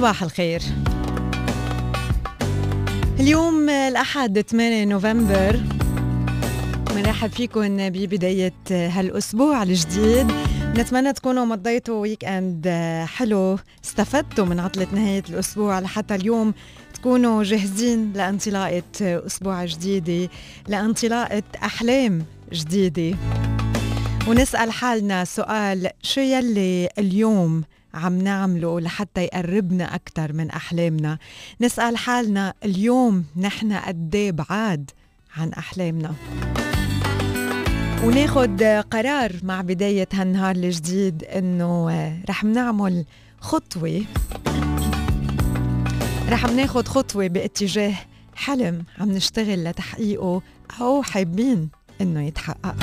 [0.00, 0.62] صباح الخير.
[3.20, 5.60] اليوم الأحد 8 نوفمبر.
[6.94, 10.32] بنرحب فيكم ببداية هالأسبوع الجديد.
[10.76, 12.68] نتمنى تكونوا مضيتوا weekend
[13.06, 13.58] حلو.
[13.84, 16.54] استفدتوا من عطلة نهاية الأسبوع لحتى اليوم
[16.94, 20.28] تكونوا جاهزين لانطلاقة أسبوع جديدة
[20.68, 23.18] لانطلاقة أحلام جديدة.
[24.28, 27.62] ونسأل حالنا سؤال شو يلي اليوم
[27.94, 31.18] عم نعمله لحتى يقربنا أكثر من أحلامنا.
[31.60, 34.90] نسأل حالنا اليوم نحن قد إيه بعاد
[35.36, 36.14] عن أحلامنا.
[38.04, 41.88] وناخد قرار مع بداية هالنهار الجديد إنه
[42.28, 43.04] رح نعمل
[43.40, 44.04] خطوة.
[46.28, 47.94] رح ناخد خطوة باتجاه
[48.34, 50.42] حلم عم نشتغل لتحقيقه
[50.80, 51.68] أو حابين
[52.00, 52.76] إنه يتحقق.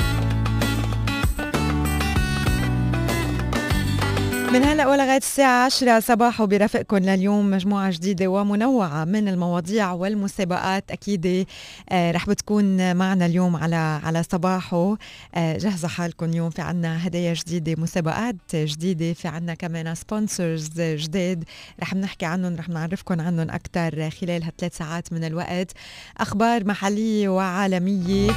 [4.52, 10.90] من هلا ولغاية الساعة 10 صباح وبرافقكم لليوم مجموعة جديدة ومنوعة من المواضيع والمسابقات.
[10.90, 11.46] أكيد
[11.90, 14.96] آه رح بتكون معنا اليوم على على صباحه.
[15.34, 21.44] آه جهزوا حالكم اليوم في عنا هدايا جديدة مسابقات جديدة في عنا كمان سبونسرز جداد.
[21.80, 25.72] رح نحكي عنهم رح نعرفكم عنهم أكثر خلال هالثلاث ساعات من الوقت.
[26.18, 28.30] أخبار محلية وعالمية.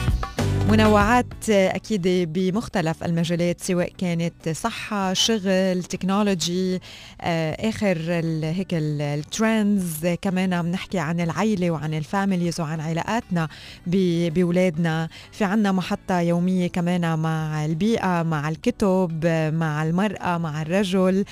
[0.71, 2.01] منوعات أكيد
[2.33, 6.79] بمختلف المجالات سواء كانت صحة شغل تكنولوجي
[7.21, 7.97] آه، آخر
[8.43, 13.47] هيك ال trends كمان عم نحكي عن العيلة وعن ال families وعن علاقاتنا
[13.87, 21.25] باولادنا في عنا محطة يومية كمان مع البيئة مع الكتب مع المرأة مع الرجل.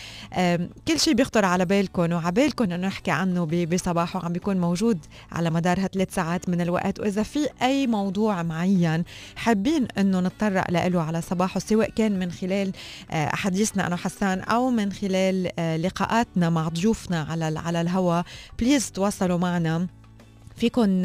[0.88, 4.98] كل شيء بيخطر على بالكم وعبالكم إنه نحكي عنه بصباحه عم بيكون موجود
[5.32, 7.00] على مدار هالثلاث ساعات من الوقت.
[7.00, 9.04] وإذا في أي موضوع معين
[9.36, 12.72] حابين أنه نتطرق له على صباحه سواء كان من خلال
[13.12, 18.26] آه، أحاديثنا أنا وحسان أو من خلال آه، لقاءاتنا مع ضيوفنا على على الهواء.
[18.60, 19.88] please تواصلوا معنا.
[20.60, 21.04] فيكم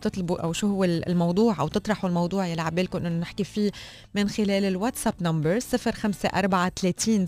[0.00, 3.70] تطلبوا أو شو هو الموضوع أو تطرحوا الموضوع يلي عبالكم إنه نحكي فيه
[4.14, 7.26] من خلال الواتساب number 054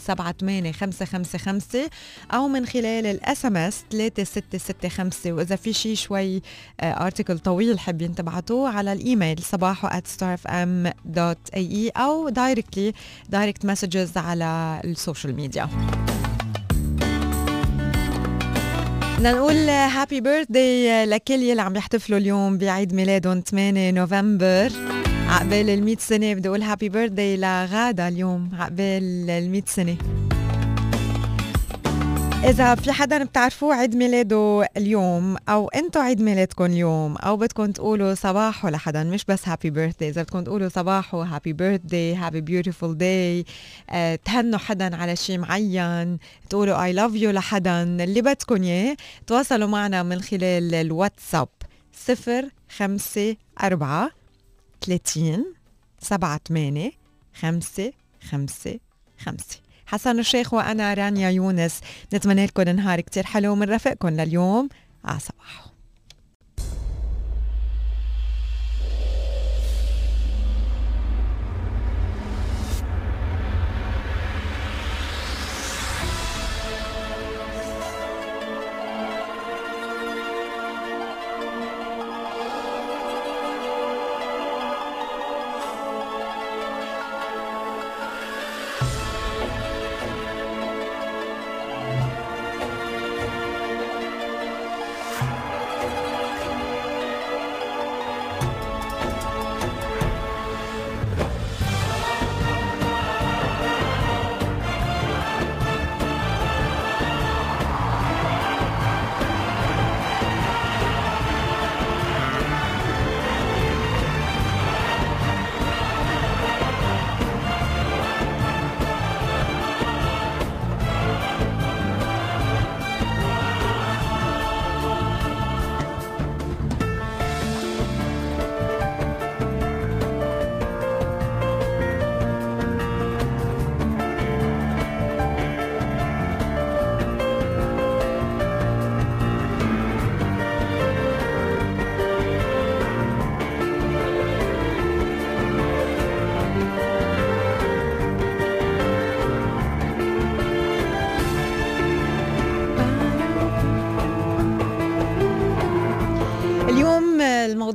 [0.73, 1.89] 555
[2.31, 6.43] أو من خلال ال SMS 3665 وإذا في شيء شوي
[6.81, 10.31] article آه، طويل حابين تبعتوه على الإيميل صباحو starfm.ae
[11.97, 12.93] أو directly
[13.29, 15.69] direct messages على ال social media.
[19.19, 24.73] بدنا نقول happy birthday لكل يلي عم يحتفلوا اليوم بعيد ميلادهم 8 نوفمبر.
[25.29, 29.97] عقبال ال 100 سنة بدي أقول happy birthday لغادة اليوم عقبال ال 100 سنة.
[32.45, 38.15] إذا في حدا بتعرفوه عيد ميلاده اليوم أو أنتو عيد ميلادكم اليوم أو بدكم تقولوا
[38.15, 43.45] صباحو لحدا مش بس happy birthday إذا بدكم تقولوا صباحو happy birthday happy beautiful day
[44.25, 46.19] تهنوا حدا على شيء معين
[46.51, 48.97] تقولوا I love you لحدا اللي بدكم إياه
[49.27, 51.49] تواصلوا معنا من خلال الواتساب
[51.93, 54.11] صفر خمسة أربعة
[54.87, 55.45] ثلاثين
[56.01, 56.91] سبعة ثمانية
[57.41, 57.93] خمسة
[58.31, 58.79] خمسة
[59.19, 59.64] خمسة.
[59.87, 61.81] حسن الشيخ وأنا رانيا يونس.
[62.15, 64.69] نتمنى لكم نهار كتير حلو من رفقكم لليوم.
[65.05, 65.19] على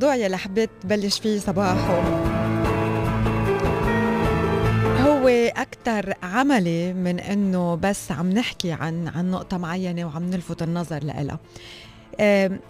[0.09, 1.99] الموضوع يلي حبيت بلش فيه صباحه.
[4.99, 5.27] هو
[5.57, 11.39] أكثر عملي من إنه بس عم نحكي عن عن نقطة معينة وعم نلفت النظر لها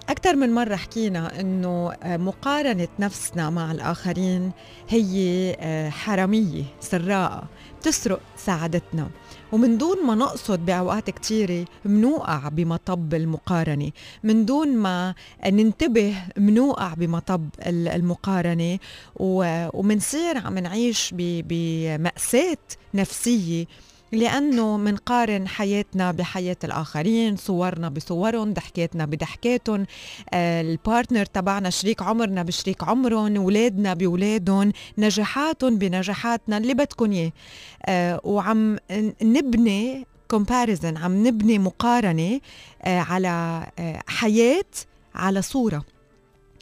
[0.10, 4.52] أكثر من مرة حكينا إنه آه، مقارنة نفسنا مع الآخرين
[4.90, 7.44] هي آه، حرامية سراقة
[7.80, 9.08] بتسرق سعادتنا.
[9.52, 13.92] ومن دون ما نقصد بأوقات كتيرة منوقع بمطب المقارنة.
[14.24, 15.16] من دون ما
[15.46, 18.80] ننتبه منوقع بمطب المقارنة
[19.16, 22.58] ومنصير عم نعيش بمأساة
[22.94, 23.66] نفسية
[24.12, 29.86] لأنه منقارن حياتنا بحياة الآخرين صورنا بصورهم ضحكاتنا بضحكاتهم.
[30.34, 37.32] آه، ال partner تبعنا شريك عمرنا بشريك عمرهم ولادنا بولادهم نجاحاتهم بنجاحاتنا اللي بدكم إياه.
[37.86, 38.78] آه، وعم
[39.22, 42.40] نبني comparison عم نبني مقارنة
[42.84, 43.66] آه، على
[44.08, 44.66] حياة
[45.16, 45.84] على صورة.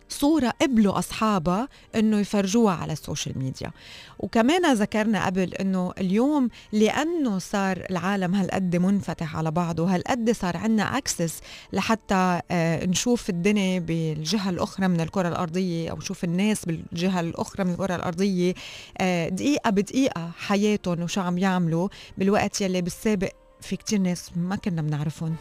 [0.09, 3.71] صورة قبلوا أصحابها إنه يفرجوها على ال social media.
[4.19, 10.97] وكمان ذكرنا قبل إنه اليوم لأنه صار العالم هالقد منفتح على بعضه هالقد صار عنا
[10.97, 11.39] access
[11.73, 17.71] لحتى آه، نشوف الدنيا بالجهة الأخرى من الكرة الأرضية أو نشوف الناس بالجهة الأخرى من
[17.71, 18.53] الكرة الأرضية.
[18.97, 23.31] آه، دقيقة بدقيقة حياتهم وشو عم يعملوا بالوقت يلي بالسابق
[23.61, 25.35] في كتير ناس ما كنا بنعرفهم.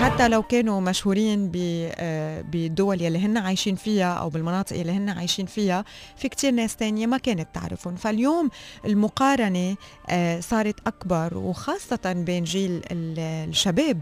[0.00, 5.46] حتى لو كانوا مشهورين آه، بالدول يلي هن عايشين فيها أو بالمناطق يلي هن عايشين
[5.46, 5.84] فيها
[6.16, 7.96] في كتير ناس تانية ما كانت تعرفهم.
[7.96, 8.50] فاليوم
[8.84, 9.76] المقارنة
[10.10, 14.00] آه، صارت أكبر وخاصة بين جيل الشباب.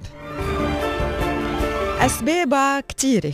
[2.00, 3.32] أسبابها كتيرة.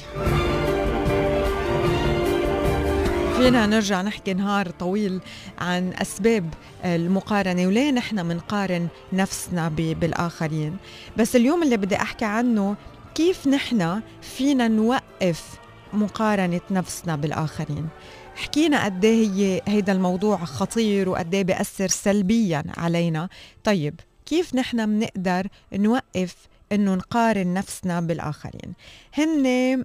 [3.36, 5.20] فينا نرجع نحكي نهار طويل
[5.58, 10.76] عن أسباب المقارنة وليه نحن بنقارن نفسنا بالآخرين؟
[11.16, 12.76] بس اليوم اللي بدي أحكي عنه
[13.14, 15.44] كيف نحن فينا نوقف
[15.92, 17.88] مقارنة نفسنا بالآخرين؟
[18.36, 23.28] حكينا قد إيه هي هيدا الموضوع خطير وقد إيه بيأثر سلبيا علينا.
[23.64, 26.36] طيب كيف نحن بنقدر نوقف
[26.72, 28.72] إنه نقارن نفسنا بالآخرين؟
[29.14, 29.84] هن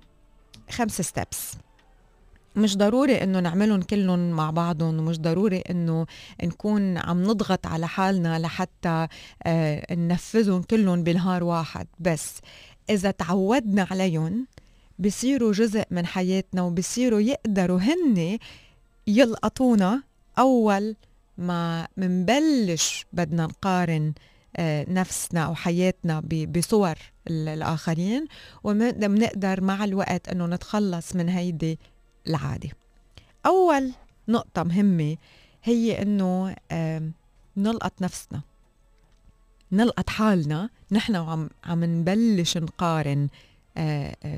[0.72, 1.54] خمس ستيبس
[2.57, 6.06] مش ضروري إنه نعملهم كلهم مع بعضهم ومش ضروري إنه
[6.44, 9.07] نكون عم نضغط على حالنا لحتى
[9.44, 11.88] آه ننفذهم كلهم بنهار واحد.
[12.00, 12.39] بس
[12.89, 14.48] إذا تعودنا عليهم
[15.00, 18.38] بصيروا جزء من حياتنا وبصيروا يقدروا هن
[19.07, 20.03] يلقطونا
[20.39, 20.95] أول
[21.38, 24.13] ما منبلش بدنا نقارن
[24.57, 26.95] آه، نفسنا أو حياتنا بصور
[27.27, 28.25] الآخرين.
[28.63, 31.80] وبنقدر مع الوقت إنه نتخلص من هيدي
[32.29, 32.69] العادة
[33.45, 33.91] أول
[34.27, 35.18] نقطة مهمة
[35.63, 36.56] هي إنه
[37.57, 38.41] نلقط نفسنا.
[39.71, 40.69] نلقط حالنا.
[40.91, 43.27] نحن وعم عم نبلش نقارن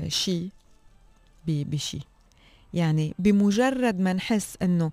[0.06, 0.48] شيء
[1.46, 2.02] بشيء
[2.74, 4.90] يعني بمجرد ما نحس إنه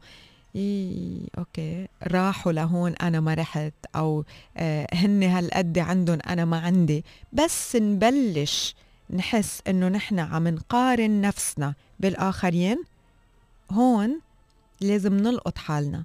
[0.56, 4.24] إيه أوكي راحوا لهون أنا ما رحت أو
[4.58, 7.06] آه هن هالقد عندهم أنا ما عندي.
[7.34, 8.76] بس نبلش
[9.10, 12.84] نحس إنه نحن عم نقارن نفسنا بالآخرين
[13.72, 14.22] هون
[14.82, 16.04] لازم نلقط حالنا.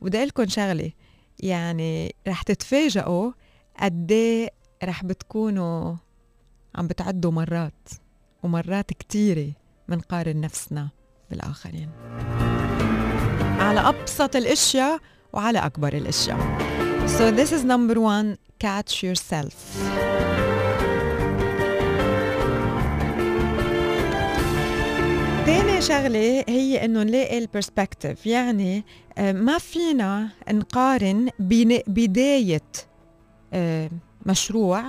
[0.00, 0.92] وبدي لكم شغلة
[1.38, 3.32] يعني رح تتفاجئوا
[3.80, 4.50] قد إيه
[4.84, 5.96] رح بتكونوا
[6.74, 7.88] عم بتعدوا مرات
[8.42, 9.52] ومرات كتيرة
[9.88, 10.88] منقارن نفسنا
[11.30, 11.90] بالآخرين.
[13.58, 15.00] على أبسط الأشياء
[15.32, 16.38] وعلى أكبر الأشياء.
[17.06, 19.54] So this is number one catch yourself.
[25.46, 28.84] تاني شغلة هي إنه نلاقي البرسبكتيف يعني
[29.18, 31.28] آه، ما فينا نقارن
[31.86, 32.60] بداية
[33.52, 33.90] آه،
[34.26, 34.84] مشروع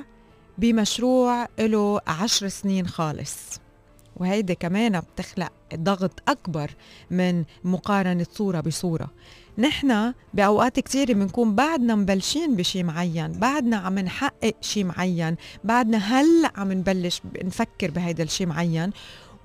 [0.58, 3.60] بمشروع له عشر سنين خالص.
[4.16, 6.72] وهيدي كمان بتخلق ضغط أكبر
[7.12, 9.08] من مقارنة صورة بصورة.
[9.58, 16.52] نحن بأوقات كتير بنكون بعدنا مبلشين بشي معين بعدنا عم نحقق شي معين بعدنا هلأ
[16.56, 18.92] عم نبلش نفكر بهيدا الشي معين.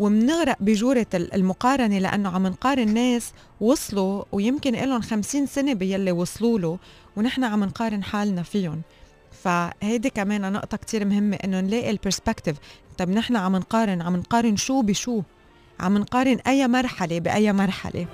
[0.00, 6.78] ومنغرق بجورة المقارنة لأنه عم نقارن ناس وصلوا ويمكن لهم خمسين سنة بيلي وصلوا له
[7.16, 8.82] ونحن عم نقارن حالنا فيهم.
[9.42, 12.56] فهيدي كمان نقطة كتير مهمة إنه نلاقي البرسبكتيف
[12.98, 15.22] طب نحن عم نقارن عم نقارن شو بشو؟
[15.80, 18.06] عم نقارن أي مرحلة بأي مرحلة.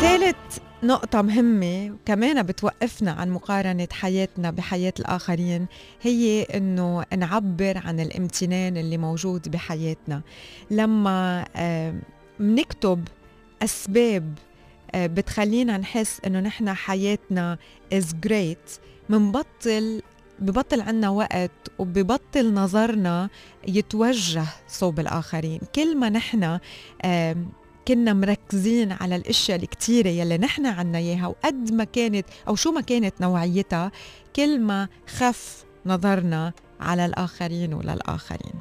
[0.00, 0.36] ثالث
[0.82, 5.66] نقطة مهمة كمان بتوقفنا عن مقارنة حياتنا بحياة الآخرين
[6.02, 10.22] هي إنه نعبر عن الامتنان اللي موجود بحياتنا.
[10.70, 11.44] لما
[12.40, 13.08] بنكتب
[13.62, 14.34] أسباب
[14.94, 17.58] آه، بتخلينا نحس إنه نحن حياتنا
[17.94, 20.02] is great منبطل
[20.38, 23.28] ببطل عنا وقت وببطل نظرنا
[23.68, 25.60] يتوجه صوب الآخرين.
[25.74, 26.58] كل ما نحن
[27.88, 32.80] كنا مركزين على الأشياء الكتيرة يلي نحن عنا إياها وقد ما كانت أو شو ما
[32.80, 33.92] كانت نوعيتها
[34.36, 38.54] كل ما خف نظرنا على الآخرين وللآخرين.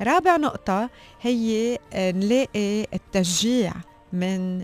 [0.00, 0.90] رابع نقطة
[1.22, 3.72] هي نلاقي التشجيع
[4.12, 4.58] من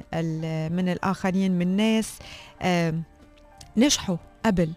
[0.73, 2.19] من الآخرين من ناس
[3.77, 4.71] نجحوا قبل.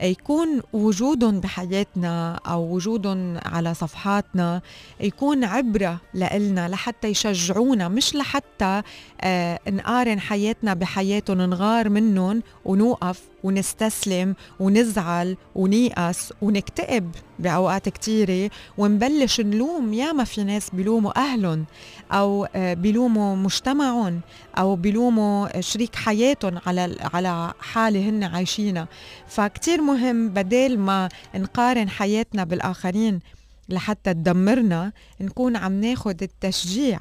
[0.00, 4.60] يكون وجودهم بحياتنا أو وجودهم على صفحاتنا
[5.00, 8.82] يكون عبرة لإلنا لحتى يشجعونا مش لحتى
[9.20, 13.20] آه نقارن حياتنا بحياتهم نغار منهم ونوقف.
[13.44, 21.64] ونستسلم ونزعل ونيأس ونكتئب بأوقات كتيرة ونبلش نلوم ياما في ناس بيلوموا أهلهم
[22.12, 24.20] أو آه، بيلوموا مجتمعهم
[24.58, 28.88] أو بيلوموا شريك حياتهم على على حالة هن عايشينها.
[29.28, 33.20] فكتير مهم بدل ما نقارن حياتنا بالآخرين
[33.68, 36.98] لحتى تدمرنا نكون عم ناخد التشجيع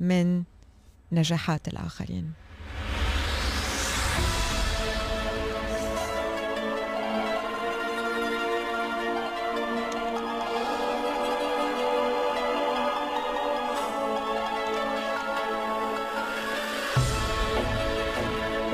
[0.00, 0.42] من
[1.12, 2.32] نجاحات الآخرين.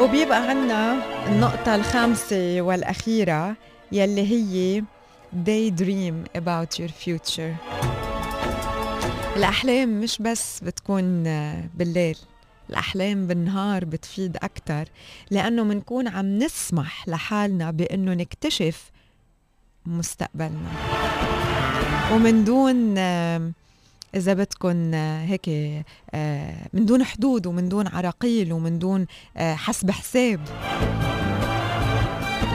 [0.01, 3.57] وبيبقى عنا النقطة الخامسة والأخيرة
[3.93, 4.83] يلي هي
[5.47, 7.55] daydream about your future.
[9.37, 11.23] الأحلام مش بس بتكون
[11.75, 12.19] بالليل
[12.71, 14.85] الأحلام بالنهار بتفيد أكتر
[15.31, 18.91] لأنه منكون عم نسمح لحالنا بأنه نكتشف
[19.87, 20.71] مستقبلنا.
[22.13, 22.95] ومن دون
[24.15, 25.49] إذا بدكم هيك
[26.15, 29.07] آه، من دون حدود ومن دون عراقيل ومن دون
[29.37, 30.41] آه، حسب حساب.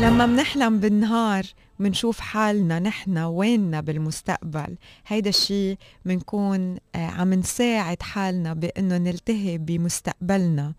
[0.01, 1.43] لما منحلم بالنهار
[1.79, 10.73] منشوف حالنا نحن ويننا بالمستقبل هيدا الشيء منكون آه، عم نساعد حالنا بإنه نلتهي بمستقبلنا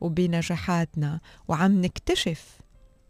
[0.00, 2.58] وبنجاحاتنا وعم نكتشف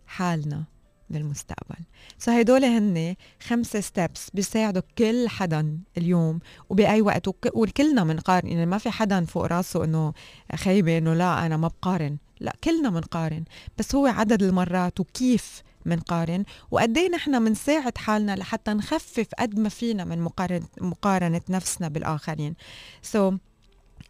[0.07, 0.65] حالنا.
[1.11, 1.77] بالمستقبل
[2.19, 8.79] so هدول هن خمسة steps بيساعدوا كل حدا اليوم وبأي وقت وكلنا بنقارن يعني ما
[8.79, 10.13] في حدا فوق راسه إنه
[10.55, 12.17] خيبة إنه لا أنا ما بقارن.
[12.41, 13.45] لا كلنا بنقارن
[13.79, 19.69] بس هو عدد المرات وكيف منقارن وقد إيه نحن بنساعد حالنا لحتى نخفف قد ما
[19.69, 22.55] فينا من مقارنة, مقارنة نفسنا بالآخرين.
[23.03, 23.35] سو so,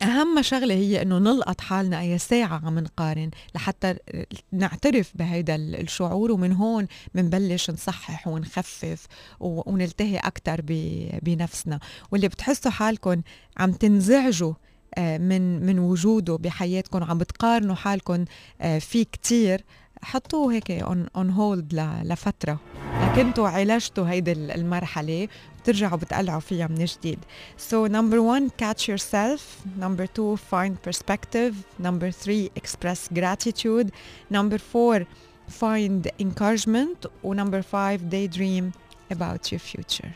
[0.02, 3.96] أهم شغلة هي إنه نلقط حالنا أي ساعة عم نقارن لحتى
[4.52, 9.06] نعترف بهيدا الشعور ومن هون بنبلش نصحح ونخفف
[9.40, 10.60] ونلتهي أكتر
[11.22, 11.80] بنفسنا.
[12.12, 13.22] واللي بتحسوا حالكم
[13.56, 14.54] عم تنزعجوا
[14.98, 18.24] آه، من من وجوده بحياتكم عم بتقارنوا حالكم
[18.60, 19.64] آه، فيه كتير
[20.02, 21.74] حطوه هيك اون هولد
[22.04, 22.60] لفترة.
[23.02, 25.28] لكنتوا عالجتوا هيدي المرحله
[25.62, 27.18] بترجعوا بتقلعوا فيها من جديد
[27.70, 29.40] so number one catch yourself
[29.80, 33.88] number two find perspective number three express gratitude
[34.32, 35.04] number four
[35.60, 38.64] find encouragement و number five daydream
[39.10, 40.12] about your future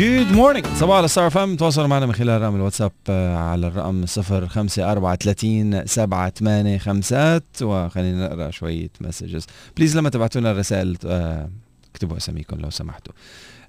[0.00, 5.86] good morning صباحو على ستار تواصلوا معنا من خلال رقم الواتساب آه، على الرقم 05430
[5.86, 11.50] 785 وخلينا نقرأ شوية messages بليز لما تبعتوا لنا الرسائل آه،
[11.90, 13.12] اكتبوا اساميكم لو سمحتوا.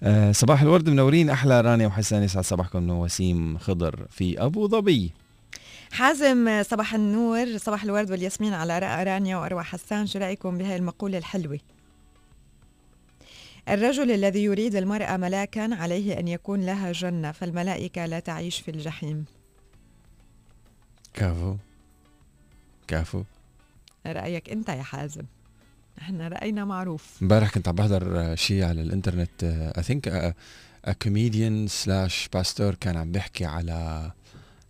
[0.03, 2.89] آه، صباح الورد منورين أحلى رانيا وحسان يسعد صباحكم.
[2.89, 5.11] وسيم خضر في أبو ظبي.
[5.91, 7.57] حازم صباح النور.
[7.57, 10.07] صباح الورد والياسمين على رانيا وأروى حسان.
[10.07, 11.59] شو رأيكم بهاي المقولة الحلوة؟
[13.69, 19.25] الرجل الذي يريد المرأة ملاكا عليه أن يكون لها جنة فالملائكة لا تعيش في الجحيم.
[21.13, 21.55] كافو.
[22.87, 23.23] كافو.
[24.05, 25.25] رأيك أنت يا حازم؟
[26.01, 27.17] إحنا رأينا معروف.
[27.21, 29.43] امبارح كنت عم بحضر شيء على الإنترنت.
[29.77, 30.35] I think
[31.01, 34.11] comedian slash pastor كان عم بيحكي على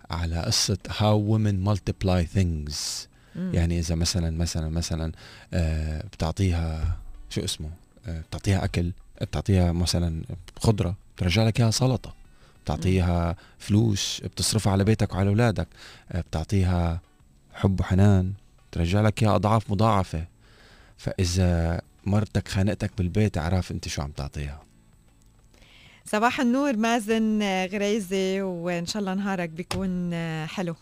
[0.09, 3.07] على قصة how women multiply things.
[3.35, 3.51] مم.
[3.53, 5.55] يعني إذا مثلا مثلا مثلا uh,
[6.05, 6.97] بتعطيها
[7.29, 7.69] شو اسمه؟
[8.07, 8.91] بتعطيها أكل
[9.21, 10.21] بتعطيها مثلا
[10.59, 12.13] خضرة بترجع لك إياها سلطة.
[12.63, 15.67] بتعطيها فلوس بتصرفها على بيتك وعلى أولادك.
[16.15, 17.01] بتعطيها
[17.53, 18.33] حب وحنان
[18.71, 20.25] بترجع لك إياها أضعاف مضاعفة.
[20.97, 24.61] فإذا مرتك خانقتك بالبيت اعرف أنت شو عم تعطيها.
[26.05, 30.13] صباح النور مازن غريزي وإن شاء الله نهارك بيكون
[30.45, 30.75] حلو.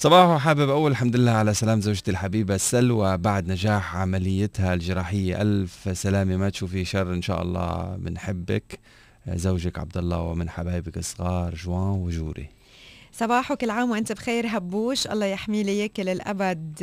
[0.00, 5.42] صباح وحابب أقول الحمد لله على سلام زوجتي الحبيبة سلوى بعد نجاح عمليتها الجراحية.
[5.42, 8.78] ألف سلامة ما تشوفي شر إن شاء الله بنحبك
[9.28, 12.48] زوجك عبد الله ومن حبايبك الصغار جوان وجوري.
[13.12, 15.06] صباح وكل عام وأنت بخير هبوش.
[15.06, 16.78] الله يحمي لي إياك للأبد.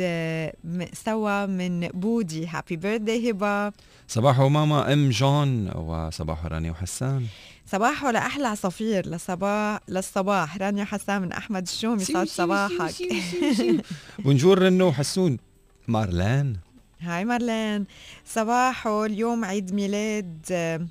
[0.92, 2.46] سوا من بودي.
[2.46, 3.72] Happy birthday هبة.
[4.08, 5.70] صباح وماما أم جون.
[5.70, 7.26] وصباح رانيا وحسان.
[7.66, 10.56] صباح لاحلى عصافير؟ لصباح للصباح.
[10.56, 12.94] رانيا حسام من أحمد الشوم يسعد صباحك.
[14.24, 15.38] Bonjour رنو وحسون
[15.88, 16.56] مارلان.
[17.00, 17.86] Hi مارلين
[18.26, 20.86] صباحو اليوم عيد ميلاد آه،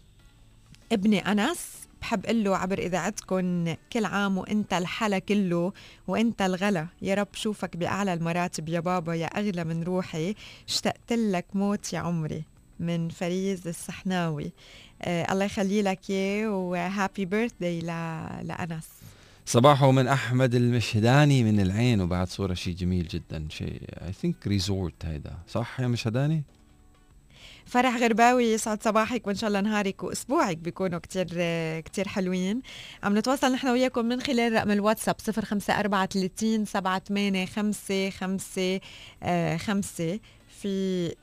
[0.91, 1.59] ابني أنس.
[2.01, 5.73] بحب أقول له عبر اذاعتكم كل عام وإنت الحلا كله
[6.07, 6.87] وإنت الغلا.
[7.01, 10.35] يا رب شوفك بأعلى المراتب يا بابا يا أغلى من روحي.
[10.67, 12.43] اشتقت لك موت يا عمري.
[12.79, 14.51] من فريز السحناوي
[15.05, 17.79] الله يخلي لك اياه وهابي بيرثداي
[18.43, 18.87] لأنس.
[19.45, 25.05] صباحو من أحمد المشهداني من العين وبعد صورة شيء جميل جدا شيء I think resort
[25.05, 25.33] هيدا.
[25.47, 26.43] صح يا مشهداني؟
[27.65, 31.27] فرح غرباوي يسعد صباحك وإن شاء الله نهارك وأسبوعك بيكونوا كتير
[31.79, 32.61] كتير حلوين.
[33.03, 38.79] عم نتواصل نحن وياكم من خلال رقم الواتساب 05430 785
[39.57, 40.19] 5
[40.61, 41.15] في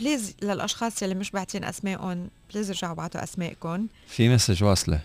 [0.00, 5.00] please للأشخاص يلي مش باعتين أسمائهم please رجعوا بعتوا اسمائكم في message واصلة.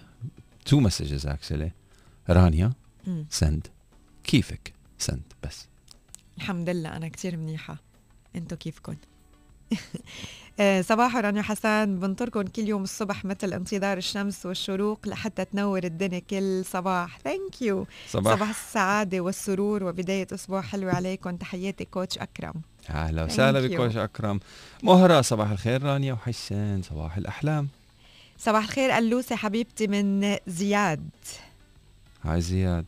[0.66, 1.72] Two messages actually
[2.30, 2.74] رانيا.
[3.30, 3.68] سند
[4.24, 5.68] كيفك؟ سند بس.
[6.38, 7.78] الحمد لله أنا كتير منيحة.
[8.36, 8.96] إنتو كيفكن؟
[10.60, 16.20] آه، صباح رانيا حسن بنطركم كل يوم الصبح مثل انتظار الشمس والشروق لحتى تنور الدنيا
[16.20, 17.20] كل صباح.
[17.20, 22.54] Thank you صباح, صباح السعادة والسرور وبداية أسبوع حلو عليكم تحياتي coach أكرم.
[22.90, 23.74] أهلا وسهلا Thank you.
[23.74, 24.40] بك coach أكرم.
[24.84, 27.68] مهرة صباح الخير رانيا وحسان صباح الأحلام.
[28.38, 31.10] صباح الخير ألوسة حبيبتي من زياد.
[32.24, 32.86] هاي زياد.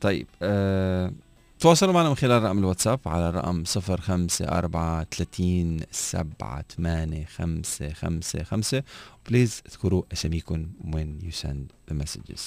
[0.00, 1.12] طيب أه...
[1.60, 8.82] تواصلوا معنا من خلال رقم الواتساب على الرقم 054 30 785
[9.28, 12.40] بليز اذكروا اساميكم when you send the messages.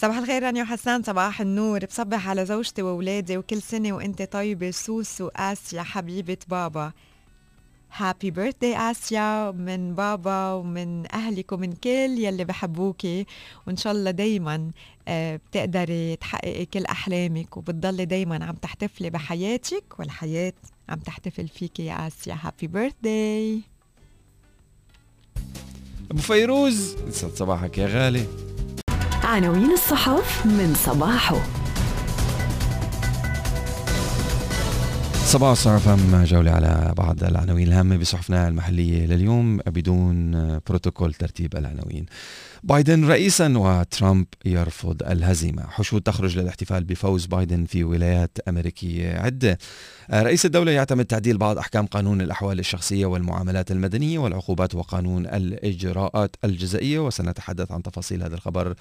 [0.00, 1.02] صباح الخير رانيا وحسان.
[1.02, 1.84] صباح النور.
[1.84, 4.70] بصبح على زوجتي وأولادي وكل سنة وأنت طيبة.
[4.70, 6.92] سوسو آسيا حبيبة بابا.
[7.96, 13.26] Happy birthday آسيا من بابا ومن أهلك ومن كل يلي بحبوكي.
[13.66, 14.70] وإن شاء الله دايما
[15.08, 20.52] آه، بتقدري تحققي كل أحلامك وبتضلي دايما عم تحتفلي بحياتك والحياة
[20.88, 22.38] عم تحتفل فيكي يا آسيا.
[22.42, 23.60] Happy birthday
[26.10, 26.96] أبو فيروز.
[27.34, 28.49] صباحك يا غالي.
[29.30, 31.36] عناوين الصحف من صباحه.
[35.24, 42.06] صباح الصباح فم جولة على بعض العناوين الهامة بصحفنا المحلية لليوم بدون بروتوكول ترتيب العناوين.
[42.62, 45.62] بايدن رئيسا وترامب يرفض الهزيمة.
[45.66, 49.18] حشود تخرج للاحتفال بفوز بايدن في ولايات أمريكية.
[49.18, 49.58] عدة
[50.12, 56.98] رئيس الدولة يعتمد تعديل بعض أحكام قانون الأحوال الشخصية والمعاملات المدنية والعقوبات وقانون الإجراءات الجزائية
[56.98, 58.74] وسنتحدث عن تفاصيل هذا الخبر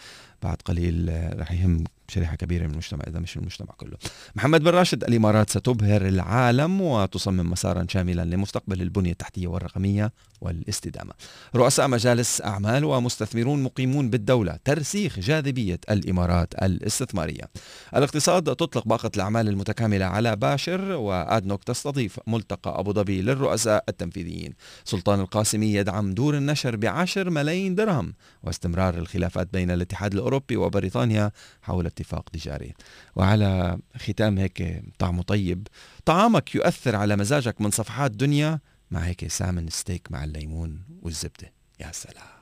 [0.44, 1.12] بعد قليل.
[1.40, 3.98] رح يهم شريحة كبيرة من المجتمع إذا مش المجتمع كله.
[4.36, 11.14] محمد بن راشد الإمارات ستبهر العالم وتصمم مسارا شاملا لمستقبل البنية التحتية والرقمية والاستدامة.
[11.56, 17.50] رؤساء مجالس أعمال ومستثمرون مقيمون بالدولة ترسيخ جاذبية الإمارات الاستثمارية.
[17.96, 24.54] الاقتصاد تطلق باقة الأعمال المتكاملة على باشر وأدنوك تستضيف ملتقى أبو ظبي للرؤساء التنفيذيين.
[24.86, 31.86] سلطان القاسمي يدعم دور النشر بعشر ملايين درهم واستمرار الخلافات بين الاتحاد الأوروبي وبريطانيا حول
[32.00, 32.74] اتفاق تجاري.
[33.16, 35.68] وعلى ختام هيك طعمه طيب
[36.06, 38.60] طعامك يؤثر على مزاجك من صفحات دنيا
[38.92, 41.54] مع هيك سامن ستيك مع الليمون والزبدة.
[41.80, 42.40] يا سلام.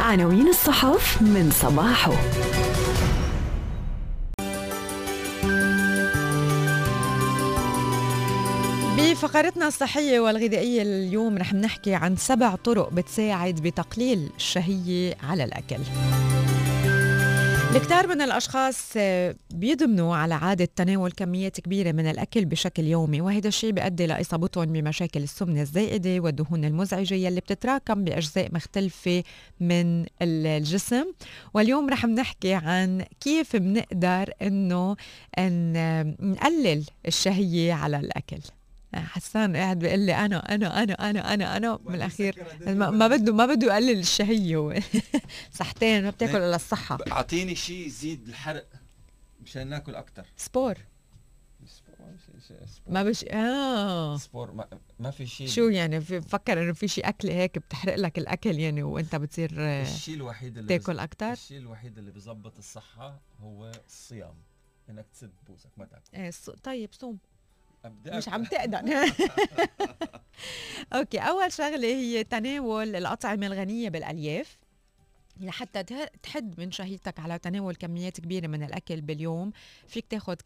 [0.00, 2.12] عناوين الصحف من صباحه.
[8.98, 15.80] بفقرتنا الصحية والغذائية اليوم رح نحكي عن سبع طرق بتساعد بتقليل الشهية على الأكل.
[17.74, 23.48] الكثير من الأشخاص آه، بيدمنوا على عادة تناول كميات كبيرة من الأكل بشكل يومي وهذا
[23.48, 29.22] الشيء بيؤدي لإصابتهم بمشاكل السمنة الزائدة والدهون المزعجة يلي بتتراكم بأجزاء مختلفة
[29.60, 31.04] من ال- الجسم.
[31.54, 34.96] واليوم رح نحكي عن كيف بنقدر إنه
[35.38, 38.38] ن- نقلل الشهية على الأكل.
[38.94, 41.78] حسان قاعد بيقول لي أنا أنا أنا أنا أنا أنا.
[41.84, 44.56] من الأخير ما ما بده ما بده يقلل الشهية.
[44.56, 44.80] هو
[45.60, 46.98] صحتين ما بتاكل إلا الصحة.
[47.12, 48.66] أعطيني شيء يزيد الحرق
[49.40, 50.78] مشان ناكل أكثر Sport.
[52.86, 54.16] ما بش آه.
[54.16, 57.94] Sport ما, ما في شيء شو يعني؟ في بفكر إنه في شيء اكله هيك بتحرق
[57.94, 62.58] لك الأكل يعني وأنت بتصير آه، الشيء الوحيد اللي تاكل أكثر الشيء الوحيد اللي بظبط
[62.58, 64.34] الصحة هو الصيام.
[64.90, 66.16] إنك تسد بوسك ما تاكل.
[66.16, 66.30] إيه
[66.62, 67.18] طيب صوم.
[68.06, 68.28] مش.
[68.28, 68.78] عم تقدر.
[70.92, 74.58] أوكي أول شغلة هي تناول الأطعمة الغنية بالألياف.
[75.40, 79.52] لحتى ته- تحد من شهيتك على تناول كميات كبيرة من الأكل باليوم
[79.86, 80.36] فيك تاخذ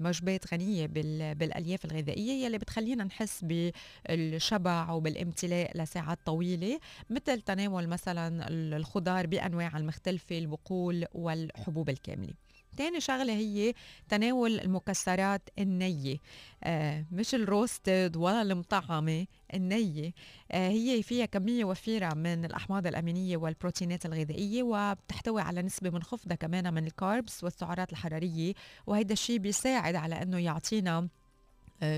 [0.00, 6.78] وجبات غنية بال- بالألياف الغذائية يلي بتخلينا نحس بالشبع وبالامتلاء لساعات طويلة
[7.10, 12.34] مثل تناول مثلا ال- الخضار بانواعها المختلفة البقول والحبوب الكاملة.
[12.76, 13.74] تاني شغلة هي
[14.08, 16.16] تناول المكسرات النية.
[16.64, 20.12] آه مش الروستد ولا المطعمة النية.
[20.50, 26.74] آه هي فيها كمية وفيرة من الأحماض الأمينية والبروتينات الغذائية وبتحتوي على نسبة منخفضة كمان
[26.74, 28.54] من الكاربس والسعرات الحرارية
[28.86, 31.08] وهيدا الشيء بيساعد على أنه يعطينا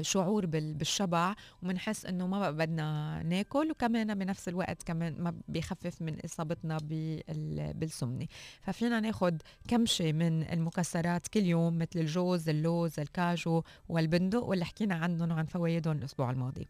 [0.00, 6.02] شعور بال- بالشبع وبنحس إنه ما بقى بدنا ناكل وكمان بنفس الوقت كمان ما بيخفف
[6.02, 8.26] من إصابتنا بال- بالسمنة.
[8.62, 15.30] ففينا ناخد كمشة من المكسرات كل يوم مثل الجوز اللوز الكاجو والبندق واللي حكينا عنهم
[15.30, 16.68] وعن فوائدهم الأسبوع الماضي.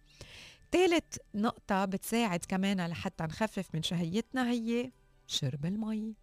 [0.72, 4.90] ثالث نقطة بتساعد كمان لحتى نخفف من شهيتنا هي
[5.26, 6.14] شرب المي.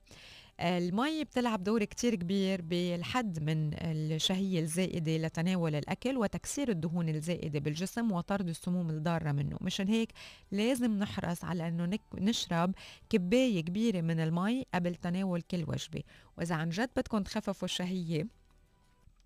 [0.59, 8.11] المي بتلعب دور كتير كبير بالحد من الشهية الزائدة لتناول الأكل وتكسير الدهون الزائدة بالجسم
[8.11, 9.57] وطرد السموم الضارة منه.
[9.61, 10.09] مشان هيك
[10.51, 12.75] لازم نحرص على أنه نشرب
[13.09, 16.03] كباية كبيرة من المي قبل تناول كل وجبة.
[16.37, 18.27] وإذا عن جد بدكم تخففوا الشهية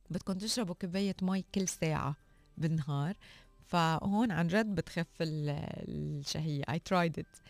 [0.10, 2.16] بدكم تشربوا كباية مي كل ساعة
[2.58, 3.16] بالنهار
[3.68, 6.64] فهون عن جد بتخف ال- الشهية.
[6.72, 7.42] I tried it.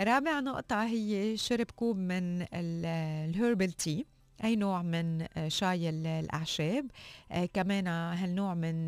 [0.00, 4.06] رابع نقطة هي شرب كوب من ال herbal tea
[4.44, 6.86] أي نوع من شاي ال- الأعشاب.
[7.32, 8.86] آه، كمان هالنوع من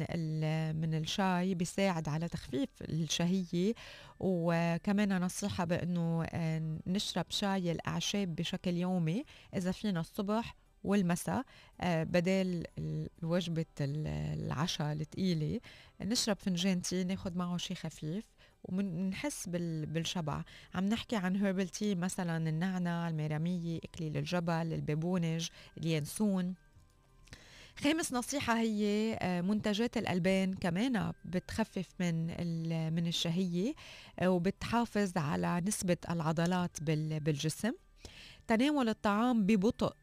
[0.80, 3.74] من الشاي بيساعد على تخفيف الشهية.
[4.20, 9.24] وكمان نصيحة بأنه آه، نشرب شاي الأعشاب بشكل يومي
[9.56, 11.42] إذا فينا الصبح والمساء.
[11.80, 14.06] آه، بدل ال- وجبة ال-
[14.46, 15.60] العشاء الثقيلة
[16.00, 18.24] نشرب فنجان tea ناخد معه شيء خفيف.
[18.68, 20.42] وبنحس بال- بالشبع.
[20.74, 25.48] عم نحكي عن herbal tea مثلا النعنع الميرامية إكليل الجبل البابونج
[25.78, 26.54] اليانسون.
[27.78, 32.26] خامس نصيحة هي آه، منتجات الألبان كمان بتخفف من
[32.94, 33.74] من الشهية
[34.18, 37.72] آه، وبتحافظ على نسبة العضلات بال- بالجسم.
[38.46, 39.94] تناول الطعام ببطء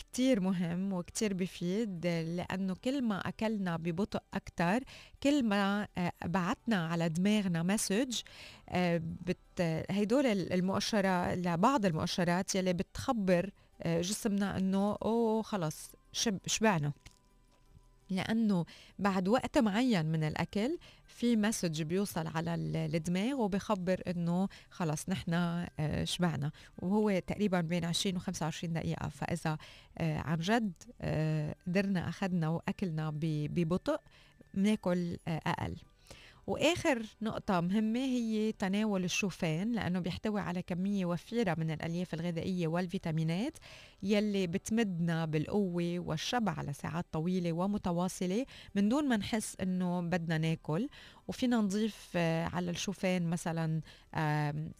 [0.00, 4.80] كتير مهم وكتير بفيد لأنه كل ما أكلنا ببطء أكتر
[5.22, 8.20] كل ما آه، بعتنا على دماغنا مسج
[8.98, 9.60] بت
[9.90, 13.50] هيدول المؤشرات لبعض المؤشرات يلي بتخبر
[13.82, 16.92] آه، جسمنا إنه أوه خلص شب شبعنا.
[18.10, 18.64] لأنه
[18.98, 25.34] بعد وقت معين من الأكل في مسج بيوصل على ال- الدماغ وبخبر إنه خلص نحن
[25.34, 26.50] آه، شبعنا.
[26.82, 29.08] وهو تقريبا بين 20 و 25 دقيقة.
[29.08, 29.58] فإذا
[29.98, 34.00] آه، عن جد آه، قدرنا أخذنا وأكلنا ببطء
[34.54, 35.76] بناكل أقل.
[36.50, 43.58] وآخر نقطة مهمة هي تناول الشوفان لأنه بيحتوي على كمية وفيرة من الألياف الغذائية والفيتامينات
[44.02, 50.88] يلي بتمدنا بالقوة والشبع لساعات طويلة ومتواصلة من دون ما نحس إنه بدنا ناكل.
[51.28, 53.80] وفينا نضيف آه، على الشوفان مثلا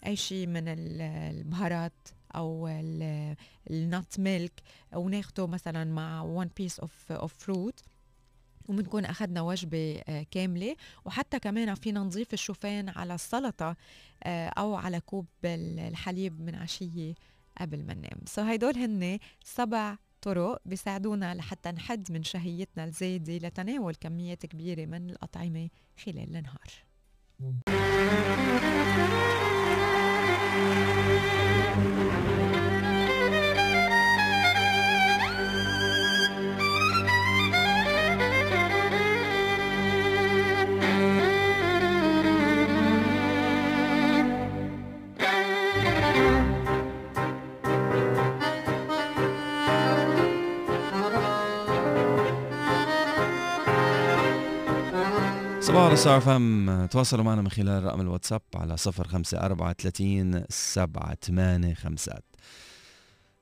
[0.07, 1.01] أي شيء من ال-
[1.37, 1.93] البهارات
[2.35, 2.69] أو
[3.71, 4.61] النات ميلك
[4.95, 7.75] وناخده مثلا مع piece of, of fruit.
[8.69, 10.77] وبنكون اخذنا وجبة آه، كاملة.
[11.05, 13.77] وحتى كمان فينا نضيف الشوفان على السلطة
[14.23, 17.15] آه، أو على كوب ال- الحليب من عشية
[17.61, 18.19] قبل ما ننام.
[18.27, 25.11] سو هيدول هن سبع طرق بيساعدونا لحتى نحد من شهيتنا الزايدة لتناول كميات كبيرة من
[25.11, 25.69] الأطعمة
[26.05, 26.71] خلال النهار.
[55.61, 62.21] صباح على ستار فم تواصلوا معنا من خلال رقم الواتساب على 054 785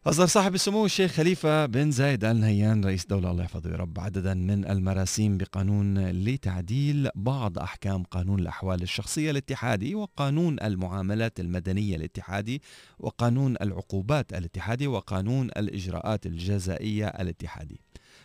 [0.07, 4.35] أصدر صاحب السمو الشيخ خليفة بن زايد آل نهيان رئيس دولة الله يحفظه ويرب عددا
[4.35, 12.63] من المراسيم بقانون لتعديل بعض أحكام قانون الأحوال الشخصية الاتحادي وقانون المعاملات المدنية الاتحادي
[12.99, 17.81] وقانون العقوبات الاتحادي وقانون الإجراءات الجزائية الاتحادي.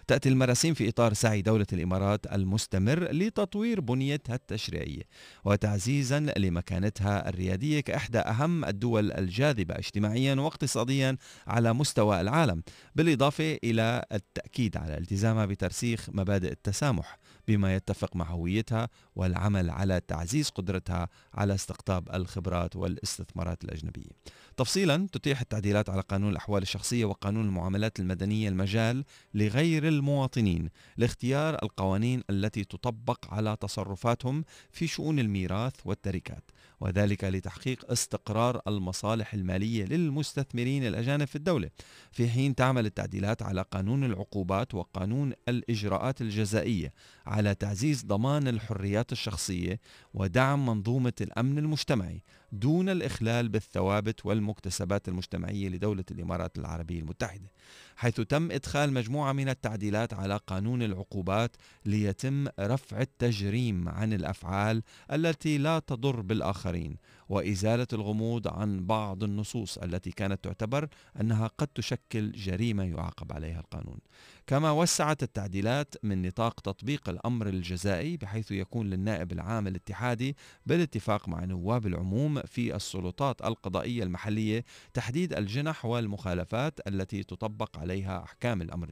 [0.07, 5.01] تأتي المراسيم في إطار سعي دولة الإمارات المستمر لتطوير بنيتها التشريعية
[5.45, 12.63] وتعزيزا لمكانتها الريادية كإحدى أهم الدول الجاذبة اجتماعيا واقتصاديا على مستوى العالم
[12.95, 17.17] بالإضافة إلى التأكيد على التزامها بترسيخ مبادئ التسامح.
[17.47, 24.09] بما يتفق مع هويتها والعمل على تعزيز قدرتها على استقطاب الخبرات والاستثمارات الأجنبية.
[24.57, 29.03] تفصيلا تتيح التعديلات على قانون الأحوال الشخصية وقانون المعاملات المدنية المجال
[29.33, 36.43] لغير المواطنين لاختيار القوانين التي تطبق على تصرفاتهم في شؤون الميراث والتركات.
[36.83, 41.69] وذلك لتحقيق استقرار المصالح المالية للمستثمرين الأجانب في الدولة.
[42.11, 46.93] في حين تعمل التعديلات على قانون العقوبات وقانون الإجراءات الجزائية
[47.25, 49.79] على تعزيز ضمان الحريات الشخصية
[50.13, 57.51] ودعم منظومة الأمن المجتمعي دون الإخلال بالثوابت والمكتسبات المجتمعية لدولة الإمارات العربية المتحدة.
[57.95, 65.57] حيث تم إدخال مجموعة من التعديلات على قانون العقوبات ليتم رفع التجريم عن الأفعال التي
[65.57, 66.97] لا تضر بالآخرين
[67.29, 70.87] وإزالة الغموض عن بعض النصوص التي كانت تعتبر
[71.21, 73.99] أنها قد تشكل جريمة يعاقب عليها القانون.
[74.47, 81.45] كما وسعت التعديلات من نطاق تطبيق الأمر الجزائي بحيث يكون للنائب العام الاتحادي بالاتفاق مع
[81.45, 88.89] نواب العموم في السلطات القضائية المحلية تحديد الجنح والمخالفات التي تطبق عليها أحكام الأمر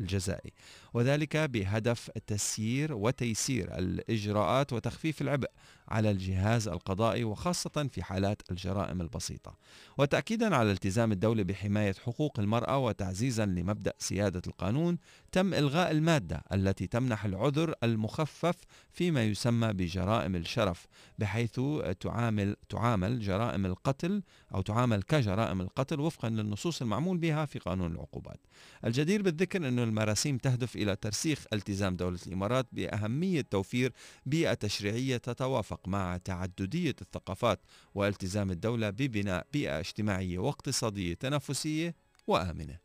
[0.00, 0.52] الجزائي.
[0.94, 5.50] وذلك بهدف تسيير وتيسير الإجراءات وتخفيف العبء
[5.88, 9.56] على الجهاز القضائي وخاصة في حالات الجرائم البسيطة.
[9.98, 14.71] وتأكيدا على التزام الدولة بحماية حقوق المرأة وتعزيزا لمبدأ سيادة القانون
[15.32, 18.54] تم إلغاء المادة التي تمنح العذر المخفف
[18.90, 20.86] فيما يسمى بجرائم الشرف
[21.18, 21.60] بحيث
[22.00, 24.22] تعامل تعامل جرائم القتل
[24.54, 28.40] أو تعامل كجرائم القتل وفقا للنصوص المعمول بها في قانون العقوبات.
[28.84, 33.92] الجدير بالذكر أن المراسيم تهدف إلى ترسيخ التزام دولة الإمارات بأهمية توفير
[34.26, 37.60] بيئة تشريعية تتوافق مع تعددية الثقافات
[37.94, 41.94] والتزام الدولة ببناء بيئة اجتماعية واقتصادية تنافسية
[42.26, 42.78] وآمنة.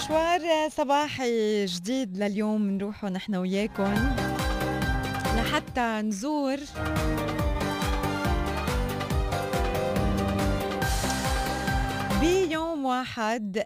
[0.00, 3.94] مشوار صباحي جديد لليوم نروحه نحن وياكم
[5.36, 6.58] لحتى نزور
[12.20, 13.64] بيوم واحد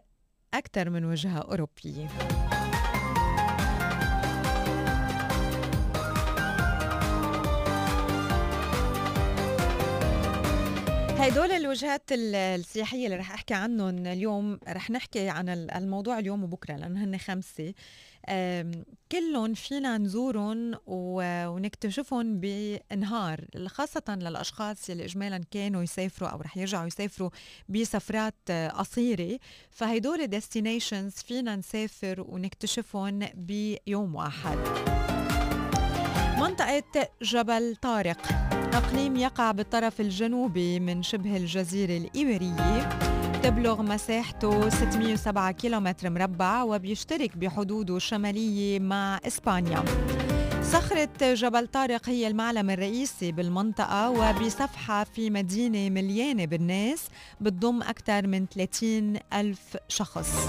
[0.55, 2.09] أكثر من وجهة أوروبية.
[11.19, 17.05] هدول الوجهات السياحية اللي رح أحكي عنهم اليوم رح نحكي عن الموضوع اليوم وبكرة لأنه
[17.05, 17.75] هن خمسة.
[19.13, 27.31] كلهم فينا نزورهم ونكتشفهم بنهار خاصة للأشخاص اللي إجمالا كانوا يسافروا أو رح يرجعوا يسافروا
[27.69, 29.39] بسفرات قصيرة.
[29.71, 34.59] فهدول ديستنيشنز فينا نسافر ونكتشفهم بيوم واحد.
[36.39, 38.19] منطقة جبل طارق.
[38.75, 42.89] إقليم يقع بالطرف الجنوبي من شبه الجزيرة الإيبيرية
[43.43, 49.85] تبلغ مساحته 607 كيلومتر مربع وبيشترك بحدوده الشمالية مع إسبانيا.
[50.63, 57.09] صخرة جبل طارق هي المعلم الرئيسي بالمنطقة وبصفحة في مدينة مليانة بالناس
[57.41, 60.49] بتضم أكثر من 30 ألف شخص.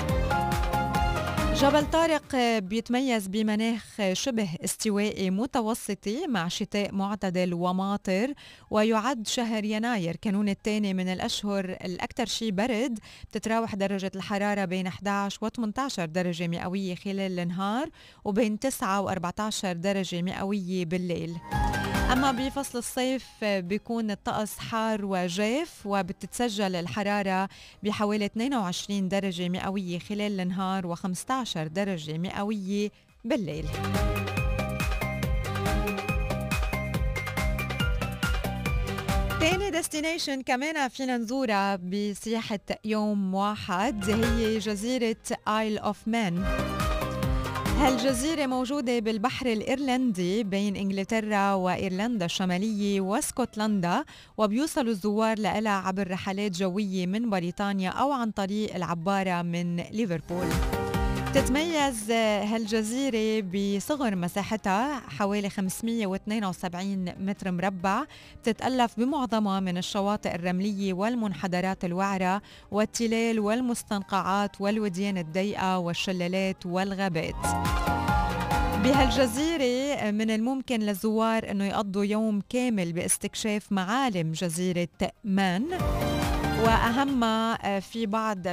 [1.61, 8.33] جبل طارق بيتميز بمناخ شبه استوائي متوسطي مع شتاء معتدل وماطر
[8.69, 12.99] ويعد شهر يناير كانون الثاني من الأشهر الأكثر شيء برد.
[13.29, 17.89] بتتراوح درجة الحرارة بين 11 و 18 درجة مئوية خلال النهار
[18.25, 21.35] وبين 9 و 14 درجة مئوية بالليل.
[22.11, 27.49] أما بفصل الصيف بيكون الطقس حار وجاف وبتتسجل الحرارة
[27.83, 32.91] بحوالي 22 درجة مئوية خلال النهار و15 درجة مئوية
[33.25, 33.65] بالليل.
[39.39, 45.15] تاني ديستنيشن كمان فينا نزورها بسياحة يوم واحد هي جزيرة
[45.47, 46.45] آيل أوف مان
[47.77, 54.05] هالجزيرة موجودة بالبحر الإيرلندي بين إنجلترا وإيرلندا الشمالية واسكتلندا
[54.38, 60.47] وبيوصلوا الزوار لها عبر رحلات جوية من بريطانيا أو عن طريق العبارة من ليفربول.
[61.36, 68.04] تتميز هالجزيرة بصغر مساحتها حوالي 572 متر مربع
[68.41, 77.36] بتتألف بمعظمها من الشواطئ الرملية والمنحدرات الوعرة والتلال والمستنقعات والوديان الضيقة والشلالات والغابات.
[78.84, 84.88] بهالجزيرة من الممكن للزوار أنه يقضوا يوم كامل باستكشاف معالم جزيرة
[85.24, 85.65] مان
[86.65, 88.47] واهمها آه، في بعض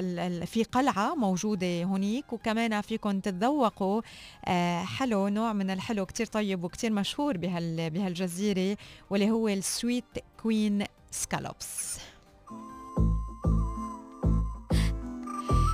[0.44, 4.02] في قلعة موجودة هنيك وكمان فيكم تتذوقوا
[4.44, 8.76] آه، حلو نوع من الحلو كتير طيب وكتير مشهور بهال بهالجزيرة
[9.10, 10.04] واللي هو السويت
[10.42, 11.98] Queen scallops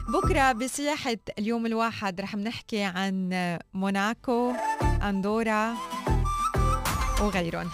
[0.09, 3.31] بكرة بسياحة اليوم الواحد رح نحكي عن
[3.75, 4.53] موناكو
[5.03, 5.75] أندورا
[7.21, 7.69] وغيرهم.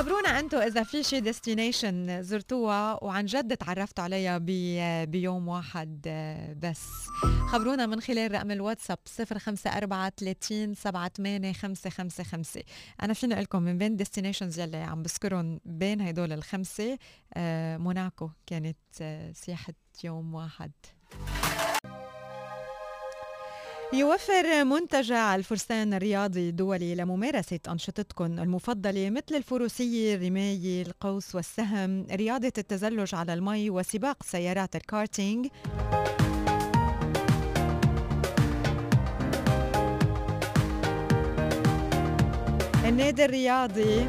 [0.00, 6.00] خبرونا أنتم إذا في شي destination زرتوها وعن جد تعرفتوا عليها بي بيوم واحد
[6.62, 6.88] بس.
[7.52, 8.98] خبرونا من خلال رقم الواتساب
[9.32, 12.62] 054 30 78 555
[13.02, 16.98] أنا فيني أقول لكم من بين destinations يلي عم بذكرهم بين هدول الخمسة
[17.34, 20.70] آه، موناكو كانت آه، سياحة يوم واحد.
[23.92, 33.14] يوفر منتجع الفرسان الرياضي الدولي لممارسة أنشطتكم المفضلة مثل الفروسية، الرماية، القوس والسهم، رياضة التزلج
[33.14, 35.46] على المي وسباق سيارات الكارتينج.
[42.84, 44.06] النادي الرياضي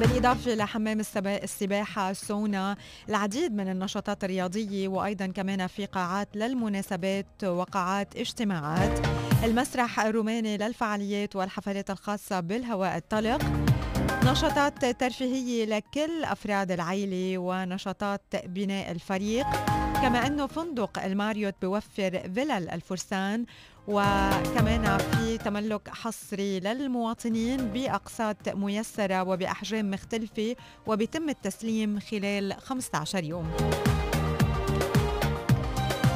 [0.00, 2.76] بالإضافة لحمام السباحة السونا
[3.08, 9.06] العديد من النشاطات الرياضية وأيضا كمان في قاعات للمناسبات وقاعات اجتماعات.
[9.44, 13.42] المسرح الروماني للفعاليات والحفلات الخاصة بالهواء الطلق.
[14.24, 19.46] نشاطات ترفيهية لكل أفراد العيلة ونشاطات بناء الفريق.
[20.02, 23.44] كما أنه فندق الماريوت بوفر فيلل الفرسان
[23.88, 33.50] وكمان في تملك حصري للمواطنين بأقساط ميسرة وبأحجام مختلفة وبيتم التسليم خلال 15 يوم.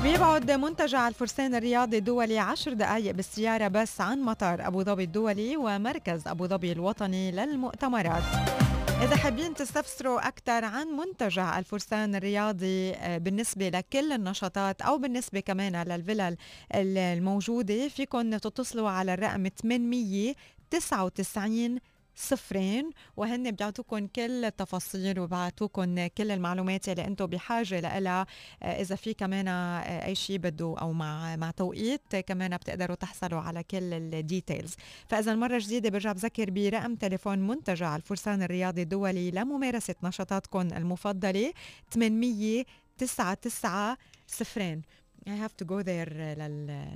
[0.03, 6.29] بيبعد منتجع الفرسان الرياضي الدولي عشر دقائق بالسيارة بس عن مطار أبو ظبي الدولي ومركز
[6.29, 8.58] أبو ظبي الوطني للمؤتمرات.
[9.03, 15.83] إذا حابين تستفسروا أكثر عن منتجع الفرسان الرياضي آه، بالنسبة لكل النشاطات أو بالنسبة كمان
[15.83, 16.37] للفلل
[16.75, 21.79] الموجودة فيكم تتصلوا على الرقم 899
[22.19, 28.27] صفرين وهن بيعطوكم كل التفاصيل وبيعطوكم كل المعلومات اللي أنتم بحاجة لها
[28.63, 33.41] آه، إذا في كمان آه، أي شيء بده أو مع مع توقيت كمان بتقدروا تحصلوا
[33.41, 34.75] على كل الديتيلز
[35.09, 41.53] فإذا مره جديده برجع بذكر برقم تليفون منتجع الفرسان الرياضي الدولي لممارسة نشاطاتكم المفضلة
[41.91, 42.65] 800
[42.99, 44.83] تسعة تسعة صفرين.
[45.27, 46.13] I have to go there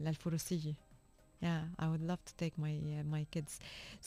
[0.02, 0.91] للفروسية.
[1.42, 3.52] Yeah I would love to take my uh, my kids.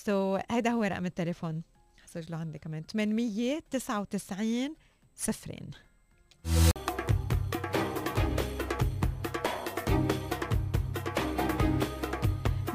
[0.05, 0.11] So
[0.51, 1.61] هذا هو رقم التليفون.
[2.03, 2.83] حسجله عندي كمان.
[2.83, 4.75] 899
[5.15, 5.71] صفرين.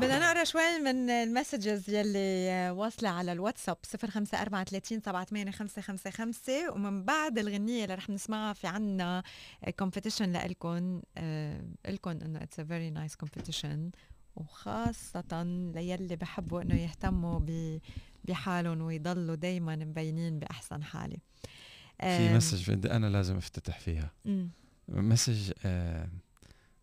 [0.01, 3.77] بدنا نقرا شوي من المسجز يلي واصلة على الواتساب.
[3.85, 9.23] 0543 ومن بعد الغنية اللي رح نسمعها في عنا
[9.79, 11.03] Competition لإلكم
[11.87, 13.91] إلكم إنه it's a very nice competition
[14.37, 15.43] وخاصة
[15.75, 17.41] ليلي بحبوا إنه يهتموا
[18.25, 21.19] بحالهم ويضلوا دايما مبينين بأحسن حالة.
[22.01, 24.11] في مسج بدي أنا لازم أفتتح فيها.
[24.89, 26.09] message آه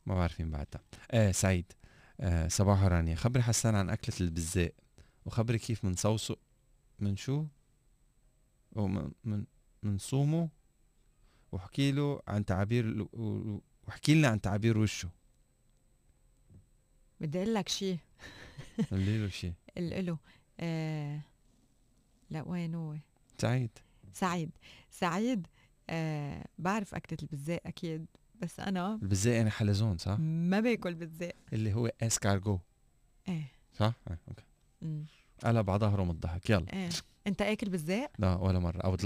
[0.06, 0.82] ما بعرف مين بعدها.
[1.12, 1.72] آه سعيد
[2.20, 4.72] آه صباح رانيا خبري حسان عن أكلة البزاق
[5.26, 6.36] وخبري كيف منصوصه
[7.00, 7.46] من شو؟
[8.76, 9.46] ومن من
[9.84, 10.50] من صومه
[11.52, 13.08] وحكي له عن تعابير
[13.88, 15.10] وحكي لنا عن تعابير وشه
[17.22, 17.98] بدي أقول لك شيء
[18.92, 20.18] قولي له شيء له
[20.60, 21.20] آه
[22.30, 22.96] لا وين هو؟
[23.38, 23.70] سعيد.
[24.14, 24.50] سعيد.
[24.92, 25.48] سعيد
[25.90, 28.06] آه بعرف أكلة البزاق أكيد
[28.42, 31.36] بس أنا البزاق يعني حلزون صح؟ ما باكل بزاق.
[31.54, 32.60] اللي هو اسكارجو
[33.30, 33.52] إيه.
[33.74, 34.44] صح؟ إيه أوكي.
[35.44, 36.50] قلب على ظهره من الضحك.
[36.50, 36.74] يلا.
[36.74, 36.90] إيه.
[37.28, 38.80] أنت أكل بزاق؟ لا ولا مرة.
[38.80, 39.06] I would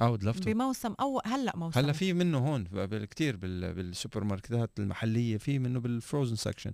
[0.00, 1.80] love to بموسم أو هلأ موسم.
[1.80, 2.64] هلأ في منه هون
[3.04, 6.72] كثير بالسوبر ماركتات المحلية في منه بال frozen section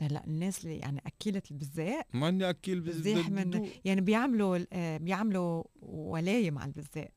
[0.00, 6.58] هلا الناس اللي يعني اكيله البزاق ماني اكيل بزاق من يعني بيعملوا آه، بيعملوا ولايم
[6.58, 7.10] على البزاق.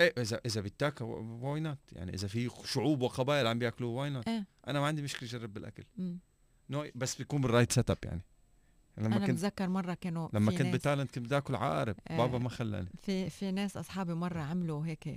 [0.00, 4.28] إيه اذا إذا بتاكل why not يعني إذا في شعوب وقبائل عم بيأكلوا why not
[4.28, 5.84] إيه؟ أنا ما عندي مشكلة أجرب بالأكل.
[6.70, 8.22] No بس بيكون بال right setup يعني.
[8.98, 12.16] لما أنا كنت بتذكر مرة كانوا لما كنت بتايلاند كنت بدي آكل عقارب آه.
[12.16, 12.88] بابا ما خلاني.
[13.02, 15.08] في في ناس أصحابي مرة عملوا هيك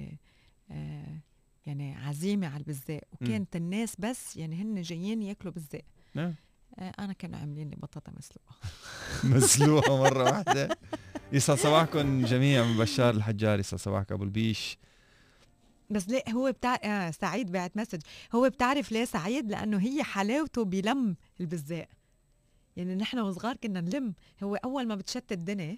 [0.72, 1.20] آه
[1.66, 3.60] يعني عزيمة على البزاق وكانت م.
[3.60, 5.82] الناس بس يعني هن جايين ياكلوا بزاق.
[6.14, 6.34] نعم.
[6.80, 8.56] آه أنا كانوا عاملين لي بطاطا مسلوقة.
[9.38, 10.78] مسلوقة مرة واحدة.
[11.34, 14.78] يسعد صباحكم جميعا من بشار الحجار يسعد صباحك أبو البيش.
[15.90, 18.02] بس ليه؟ هو بتاع آه سعيد بعت message.
[18.36, 21.88] هو بتعرف ليه سعيد؟ لأنه هي حلاوته بلم البزاق.
[22.78, 24.14] يعني نحن وصغار كنا نلم.
[24.44, 25.78] هو أول ما بتشتت الدنيا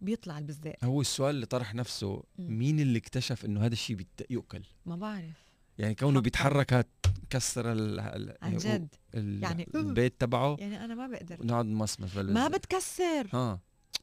[0.00, 4.96] بيطلع البزاق هو السؤال اللي طرح نفسه مين اللي اكتشف إنه هذا الشيء يؤكل؟ ما
[4.96, 5.44] بعرف.
[5.78, 6.86] يعني كونه بيتحرك
[7.30, 8.00] كسر ال
[8.42, 8.94] عن جد.
[9.14, 10.56] يعني البيت تبعه.
[10.60, 11.46] يعني أنا ما بقدر.
[11.46, 13.28] نقعد نمصمص ما بتكسر.
[13.32, 13.60] ها.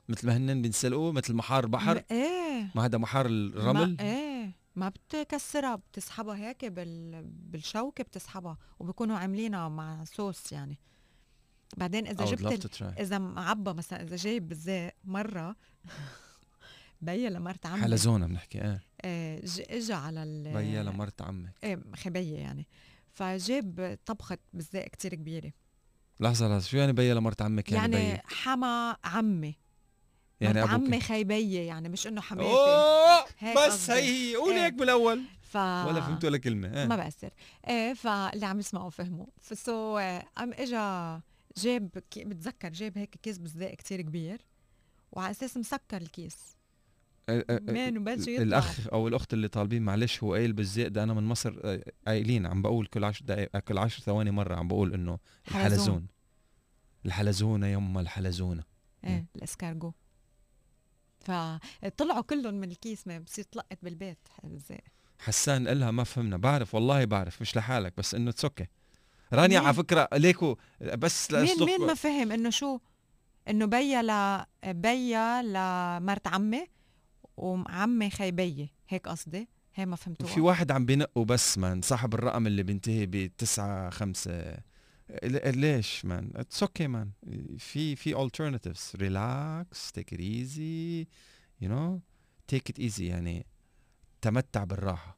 [0.10, 2.72] مثل ما هن بينسلقوا مثل محار البحر م- إيه.
[2.76, 4.52] ما هذا محار الرمل ما إيه.
[4.76, 7.24] ما بتكسرها بتسحبها هيك بال...
[7.24, 10.80] بالشوكة بتسحبها وبكونوا عاملينها مع صوص يعني.
[11.78, 12.82] بعدين إذا جبت.
[13.00, 15.56] إذا معبى مثلا إذا جايب بالزيت مرة
[17.02, 17.82] بيا لمرت عمي.
[17.82, 18.82] حلزونه بنحكي إيه.
[19.02, 21.54] آه، ج- اجى على ال بيا لمرت عمك.
[21.64, 22.68] إيه خبية يعني.
[23.14, 25.52] فجاب طبخة بالزيت كتير كبيرة.
[26.20, 29.56] لحظة لحظة شو يعني بيا لمرت عمك يعني, يعني, بيا؟ حما عمي.
[30.42, 32.50] يعني مرت عمي خيبيه يعني مش إنه حماتي.
[33.40, 33.90] هيك بس.
[33.90, 34.66] هي هي قولي إيه.
[34.66, 35.24] هيك بالأول.
[35.42, 37.30] ف ولا فهمت ولا كلمه ما إيه بأثر.
[37.68, 39.98] إيه فاللي عم يسمعوا فهموا فسو
[40.38, 41.22] قام اجى
[41.64, 44.41] جاب كي- بتذكر جاب هيك كيس بالزيت كتير كبير
[45.12, 46.38] وعلى أساس مسكر الكيس.
[47.49, 48.28] مان يطلع.
[48.43, 52.62] الأخ أو الأخت اللي طالبين معلش هو قايل بالزيت ده أنا من مصر قايلين عم
[52.62, 55.62] بقول كل عشر دقائق كل عشر ثواني مرة عم بقول إنه حلزون.
[55.68, 56.07] الحلزون
[57.05, 58.64] الحلزونه يما الحلزونة.
[59.03, 59.91] إيه الإسكارجو.
[61.20, 64.18] فطلعوا كلهم من الكيس ما بصير تلقط بالبيت.
[64.43, 64.82] بالزيت
[65.20, 68.68] حسان قالها ما فهمنا بعرف والله بعرف مش لحالك بس إنه تسكي
[69.34, 72.80] رانيا؟ على فكرة ليكو بس مين مين ما فهم إنه شو؟
[73.50, 76.68] إنه بيا ل بيا لمرت عمي
[77.38, 80.34] وعمي خيبيه هيك قصدي؟ هي ما فهمتوها.
[80.34, 84.58] في واحد عم بينقوا بس man صاحب الرقم اللي بينتهي بتسعة خمسة.
[85.24, 87.12] ل- ليش man؟ it's okay man.
[87.58, 88.96] في في alternatives.
[88.96, 91.08] relax take it easy
[91.62, 92.02] you know
[92.48, 93.46] take it easy يعني
[94.22, 95.18] تمتع بالراحة.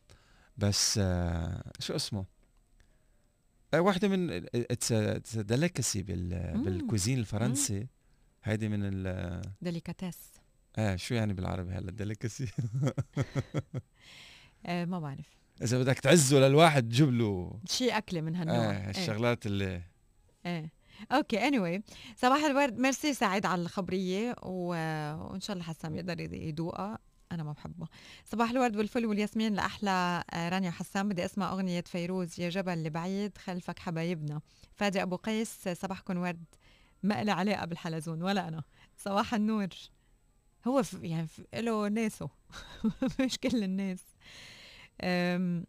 [0.57, 2.25] بس آه شو اسمه؟
[3.73, 6.01] آه، واحدة من it's delicacy.
[6.03, 7.87] بال cuisine الفرنسي.
[8.43, 10.17] هيدي من ال délicatesse.
[10.75, 12.47] آه شو يعني بالعربي هلا delicacy؟
[14.65, 15.37] آه ما بعرف.
[15.61, 17.59] إذا بدك تعزه للواحد جيب له.
[17.69, 18.55] شيء أكلة من هالنوع.
[18.71, 19.81] آه الشغلات اللي.
[20.45, 20.71] إيه.
[21.11, 21.81] okay any anyway.
[22.17, 22.77] صباح الورد.
[22.79, 24.67] ميرسي سعيد على الخبرية و...
[25.29, 26.99] وإن شاء الله حسام يقدر يد- يدوقها.
[27.31, 27.87] أنا ما بحبه.
[28.25, 31.09] صباح الورد والفل والياسمين لأحلى آه، رانيا حسام.
[31.09, 34.41] بدي أسمع أغنية فيروز يا جبل اللي بعيد خلفك حبايبنا
[34.75, 36.45] فادي أبو قيس صباحكم ورد.
[37.03, 38.63] ما لي علاقة بالحلزون ولا أنا.
[38.97, 39.67] صباح النور.
[40.67, 40.83] هو.
[41.01, 41.27] يعني.
[41.53, 42.29] له ناسه.
[43.19, 44.03] مش كل الناس.
[45.01, 45.65] أم...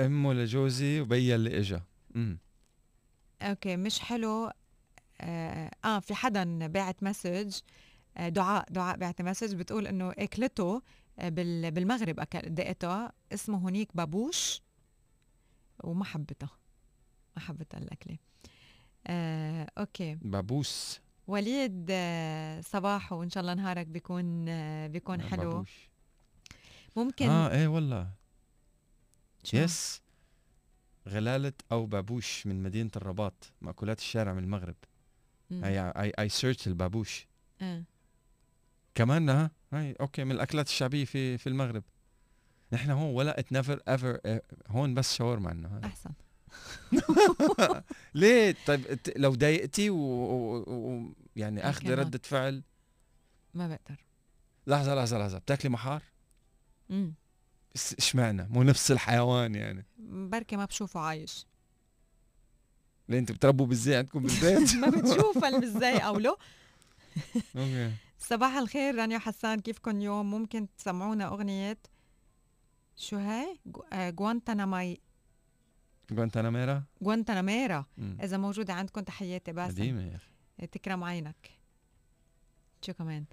[0.00, 1.82] أمه لجوزي وبيا اللي إجا.
[3.42, 4.50] okay مش حلو.
[5.20, 7.56] آه, آه في حدا باعت message.
[7.56, 10.82] آه دعاء دعاء باعت message بتقول إنه أكلته
[11.18, 14.62] آه بال بالمغرب اكل دقتها اسمه هونيك بابوش.
[15.84, 16.50] وما حبتها
[17.36, 18.18] ما حبتها الأكلة.
[19.06, 20.14] آه okay.
[20.14, 21.00] بابوش.
[21.26, 25.50] وليد آه صباح وإن شاء الله نهارك بيكون آه بيكون حلو.
[25.50, 25.90] بابوش.
[26.96, 28.10] ممكن آه إيه والله.
[29.44, 30.02] شو؟ yes.
[31.08, 34.76] غلالة أو بابوش من مدينة الرباط مأكولات الشارع من المغرب.
[35.50, 37.26] هي اي اي search البابوش.
[37.60, 37.82] آه.
[39.00, 41.82] كمان ها هاي okay من الأكلات الشعبية في في المغرب
[42.72, 44.20] نحن هون ولا ات نيفر ايفر
[44.68, 45.84] هون بس شاورما عنا هاي.
[45.84, 46.10] أحسن
[48.14, 50.64] ليه طيب لو ضايقتي و, و...
[50.68, 51.12] و...
[51.36, 51.98] يعني أخذي كمان.
[51.98, 52.62] ردة فعل
[53.54, 54.04] ما بقدر
[54.66, 56.02] لحظة لحظة لحظة بتاكلي محار؟
[56.88, 57.14] مم.
[57.74, 61.46] بس إشمعنى؟ مو نفس الحيوان يعني بركي ما بشوفه عايش
[63.08, 66.36] ليه أنتوا بتربوا بالزي عندكم بالبيت؟ ما بتشوفها اللي بالزي أو له
[67.56, 67.92] أوكي
[68.22, 69.60] صباح الخير رانيا حسان.
[69.60, 71.78] كيفكم اليوم؟ ممكن تسمعونا أغنية
[72.96, 73.60] شو هاي؟
[73.94, 75.00] جوانتاناماي
[76.10, 78.18] جوانتاناميرا جوانتاناميرا مم.
[78.22, 79.74] إذا موجودة عندكم تحياتي باسم.
[79.74, 80.66] قديمة يا أخي.
[80.66, 81.50] تكرم عينك.
[82.82, 83.24] شو كمان؟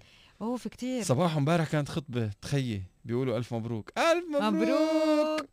[0.42, 1.02] أوه في كتير.
[1.02, 2.30] صباح امبارح كانت خطبة.
[2.42, 3.92] تخيي بيقولوا ألف مبروك.
[3.98, 5.46] ألف مبروك, مبروك!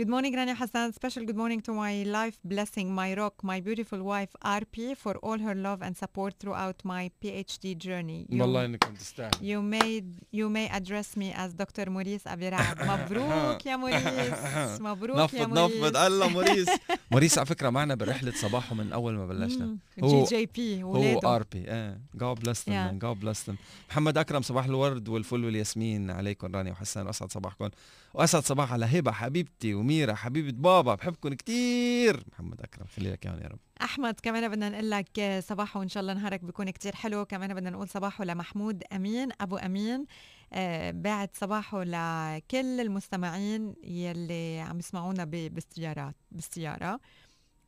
[0.00, 4.00] Good morning رانيا حسان special good morning to my life blessing my rock my beautiful
[4.02, 8.26] wife RP for all her love and support throughout my PhD journey.
[8.28, 10.04] You- والله انكم تستاهلوا You made
[10.36, 11.88] you may address me as Dr.
[11.88, 16.68] موريس أبي رعد مبروك يا موريس مبروك نفض يا موريس نفض الله موريس
[17.10, 19.76] موريس على فكرة معنا برحلة صباحه من أول ما بلشنا.
[20.02, 22.68] هو- جي جي بي هو ار بي إيه جاد بلس Yeah.
[22.68, 23.56] ذم جاد بلس ذم
[23.90, 26.10] محمد أكرم صباح الورد والفل والياسمين.
[26.10, 27.06] عليكم رانيا وحسان.
[27.06, 27.68] واسعد صباحكم.
[28.14, 30.94] وأسعد صباح على هبة حبيبتي وميرا حبيبة بابا.
[30.94, 32.24] بحبكم كتير.
[32.32, 33.58] محمد أكرم خلي لك يا رب.
[33.82, 37.24] أحمد كمان بدنا نقول لك آه، صباحو وإن شاء الله نهارك بيكون كتير حلو.
[37.24, 40.06] كمان بدنا نقول صباحو لمحمود أمين أبو أمين.
[40.52, 47.00] آه، باعت صباحو لكل المستمعين يلي عم يسمعونا بالسيارات بالسياره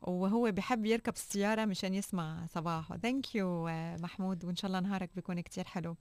[0.01, 3.67] وهو بحب يركب السيارة مشان يسمع صباحو thank you
[3.97, 4.45] محمود.
[4.45, 5.95] وإن شاء الله نهارك بيكون كتير حلو.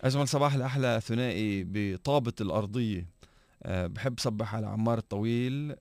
[0.00, 3.15] أجمل صباح الأحلى ثنائي بطابة الأرضية.
[3.64, 5.76] بحب صبح على عمار الطويل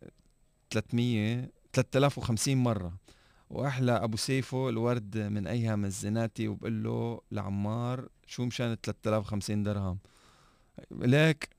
[0.71, 2.93] 300 3050 مرة.
[3.49, 9.99] وأحلى أبو سيفو الورد من أيام الزناتي وبقول له لعمار شو مشان 3050 درهم؟
[10.91, 11.49] ليك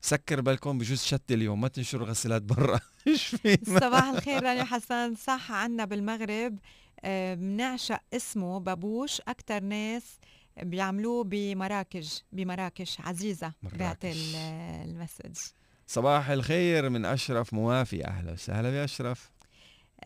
[0.00, 2.80] سكر بالكون بجوز شت اليوم ما تنشر غسالات برا.
[3.06, 6.58] إيش في؟ صباح الخير رانيا حسن صح عنا بالمغرب.
[7.04, 9.20] آه، بنعشق اسمه بابوش.
[9.20, 10.18] أكثر ناس
[10.62, 15.36] بيعملوه بمراكش بمراكش عزيزة بعت ال message.
[15.86, 18.04] صباح الخير من أشرف موافي.
[18.04, 19.30] أهلا وسهلا باشرف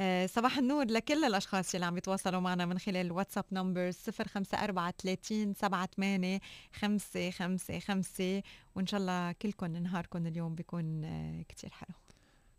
[0.01, 5.53] آه، صباح النور لكل الأشخاص اللي عم يتواصلوا معنا من خلال الواتساب number 054 30
[5.55, 6.41] 78
[6.73, 8.43] 555
[8.75, 11.95] وإن شاء الله كلكم نهاركم اليوم بيكون آه، كتير حلو.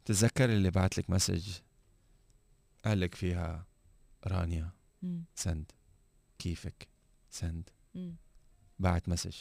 [0.06, 1.48] تتذكر اللي بعت لك message؟
[2.86, 3.66] قال لك فيها
[4.28, 4.70] رانيا
[5.02, 5.24] مم.
[5.36, 5.72] سند.
[6.40, 6.88] كيفك؟
[7.30, 7.70] سند.
[7.96, 8.16] مم.
[8.80, 9.38] بعت message.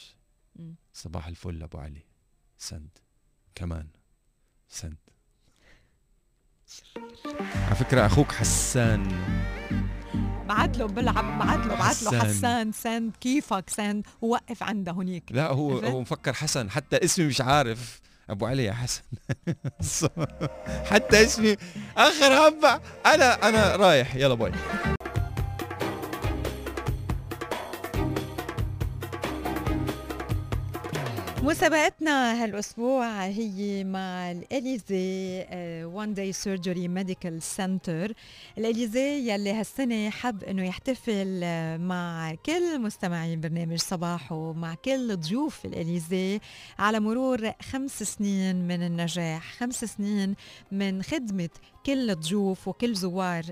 [0.57, 0.75] مم.
[0.95, 2.03] صباح الفل أبو علي.
[2.59, 2.99] سند.
[3.55, 3.87] كمان
[4.69, 4.97] سند
[7.67, 9.09] على فكرة أخوك حسان.
[10.49, 12.73] بعت له بلعب بعت له بعت له حسان.
[12.73, 15.25] سند كيفك سند ووقف عنده هنيك.
[15.31, 16.71] لا هو؟ هو مفكر حسن.
[16.71, 18.01] حتى اسمي مش عارف.
[18.31, 19.03] أبو علي يا حسن.
[20.91, 21.57] حتى اسمي.
[21.97, 22.81] آخر هبة.
[23.07, 24.15] أنا أنا رايح.
[24.15, 24.53] يلا باي.
[31.49, 35.45] مسابقتنا هالأسبوع هي مع الإليزي
[35.85, 38.13] One Day Surgery Medical Center
[38.59, 45.65] الإليزي يلي هالسنة حب إنه يحتفل آه، مع كل مستمعين برنامج صباحو مع كل ضيوف
[45.65, 46.41] الإليزي
[46.79, 50.35] على مرور خمس سنين من النجاح خمس سنين
[50.73, 51.51] من خدمة
[51.87, 53.45] كل ضيوف وكل زوار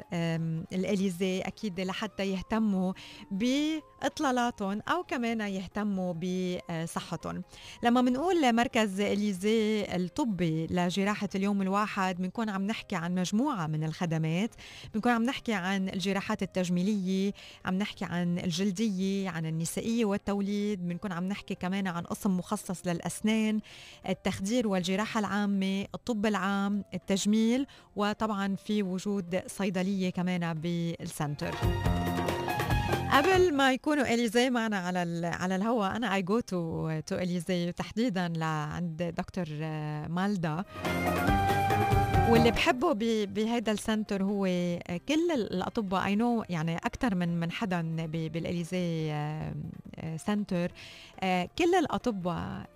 [0.72, 2.92] الإليزي أكيد لحتى يهتموا
[3.30, 7.42] بإطلالاتهم أو كمان يهتموا بصحتهم.
[7.86, 14.50] لما بنقول مركز إليزي الطبي لجراحة اليوم الواحد بنكون عم نحكي عن مجموعة من الخدمات.
[14.94, 17.32] بنكون عم نحكي عن الجراحات التجميلية
[17.64, 20.88] عم نحكي عن الجلدية عن النسائية والتوليد.
[20.88, 23.60] بنكون عم نحكي كمان عن قسم مخصص للأسنان
[24.08, 27.66] التخدير والجراحة العامة الطب العام التجميل
[27.96, 31.54] وطبعا في وجود صيدلية كمان بالسنتر.
[33.16, 38.28] قبل ما يكونوا إليزي معنا على على الهواء أنا I go to to إليزي تحديدا
[38.28, 40.64] لعند دكتور آه، مالدا.
[42.30, 44.44] واللي بحبه ب- بهيدا ال center هو
[45.08, 46.04] كل الأطباء.
[46.06, 49.54] I know يعني أكثر من من حدا بالإليزي آه،
[49.96, 50.72] آه، center.
[51.20, 52.66] آه، كل الأطباء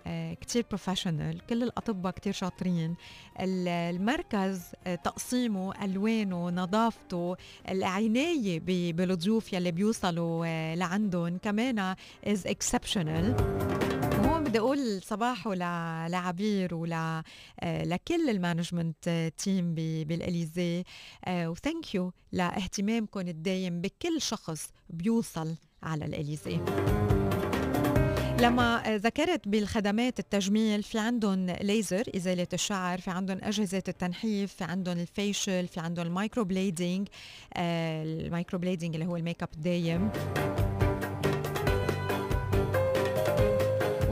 [0.41, 2.95] كثير professional كل الأطباء كثير شاطرين.
[3.39, 7.35] ال- المركز آه، تقسيمه ألوانه نظافته
[7.69, 8.59] العناية
[8.91, 11.95] بالضيوف يلي بيوصلوا آه، لعندهم كمان
[12.27, 13.35] از exceptional
[14.51, 15.57] بدي أقول صباحو ل-
[16.11, 17.23] لعبير ول آه،
[17.83, 20.83] لكل ال management team بالإليزي.
[21.29, 26.59] و thank you لاهتمامكم الدايم بكل شخص بيوصل على الإليزي.
[28.41, 34.63] لما آه، ذكرت بالخدمات التجميل في عندهم ليزر إزالة الشعر في عندهم أجهزة التنحيف في
[34.63, 37.07] عندهم ال facial في عندهم ال microblading
[37.53, 40.11] آه، ال microblading اللي هو ال make up الدايم.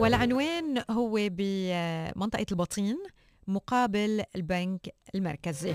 [0.00, 2.98] والعنوان هو بمنطقة البطين
[3.46, 5.74] مقابل البنك المركزي.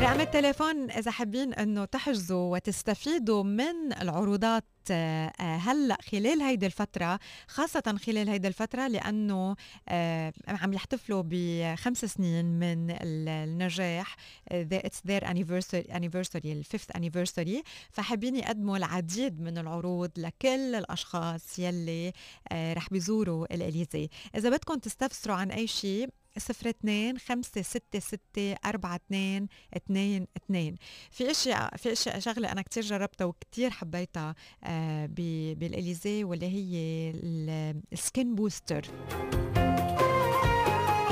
[0.00, 7.18] رقم التليفون إذا حابين أنه تحجزوا وتستفيدوا من العروضات آه، آه، هلأ خلال هيدي الفترة
[7.48, 9.56] خاصة خلال هيدي الفترة لأنه
[9.88, 14.16] آه، عم يحتفلوا بخمس سنين من ال- النجاح
[14.48, 17.62] آه، the- it's their anniversary anniversary ال fifth anniversary.
[17.90, 22.12] فحابين يقدموا العديد من العروض لكل الأشخاص يلي
[22.52, 24.08] آه، رح بيزوروا الإليزي.
[24.36, 26.08] إذا بدكم تستفسروا عن أي شيء
[26.38, 30.76] صفر اثنين خمسة ستة ستة أربعة اثنين اثنين اثنين
[31.10, 36.74] في اشياء في إشياء شغلة أنا كتير جربتها وكتير حبيتها آه ب- بالإليزي واللي هي
[37.10, 38.86] ال- ال skin booster.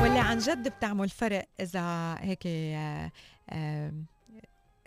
[0.01, 3.13] واللي عن جد بتعمل فرق إذا هيك آه
[3.51, 3.93] آه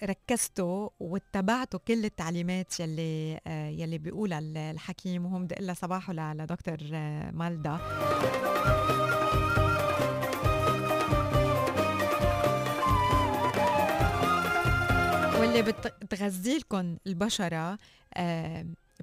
[0.04, 3.40] ركزتوا واتبعتوا كل التعليمات يلي
[3.80, 6.78] يلي بيقولها ال- الحكيم وهم بدي أقول لها صباحو لدكتور
[7.32, 7.80] مالدا.
[15.52, 17.78] واللي بت- بتغذي لكم البشرة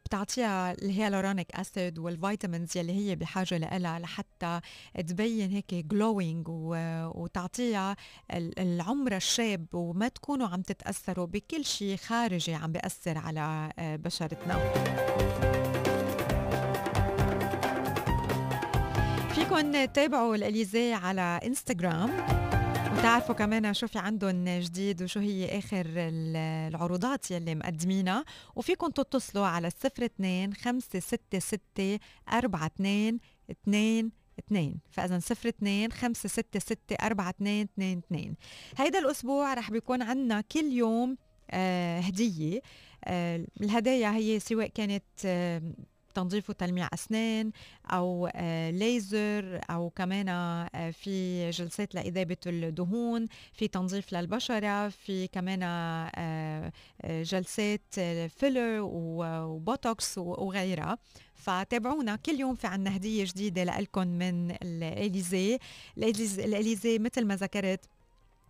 [0.05, 4.61] بتعطيها ال hyaluronic acid وال vitamins يلي هي بحاجة لها لحتى
[5.09, 7.97] تبين هيك جلوينج وتعطيها
[8.35, 14.59] ال- العمر الشاب وما تكونوا عم تتأثروا بكل شيء خارجي عم بيأثر على آه، بشرتنا.
[19.35, 22.11] فيكن تتابعوا الإليزي على انستغرام
[23.03, 28.25] تعرفوا كمان شو في عندهم جديد وشو هي آخر العروضات يلي مقدمينها.
[28.57, 31.99] وفيكم تتصلوا على الصفر اثنين خمسة ستة ستة
[32.33, 33.19] أربعة اثنين
[33.51, 34.81] اثنين اثنين.
[34.91, 38.37] فإذا صفر اثنين خمسة ستة ستة أربعة اثنين اثنين اثنين.
[38.77, 41.17] هيدا الأسبوع رح بيكون عنا كل يوم
[41.51, 42.61] آه هدية.
[43.05, 45.63] آه الهدايا هي سواء كانت آه
[46.19, 47.53] تنظيف وتلميع أسنان
[47.87, 55.61] أو آه، ليزر أو كمان آه، في جلسات لإذابة الدهون في تنظيف للبشرة في كمان
[55.63, 56.73] آه،
[57.11, 57.95] جلسات
[58.39, 60.99] filler وبوتوكس وغيرها.
[61.35, 65.59] فتابعونا كل يوم في عنا هدية جديدة لكم من الإليزي
[65.99, 67.81] الإليزي مثل ما ذكرت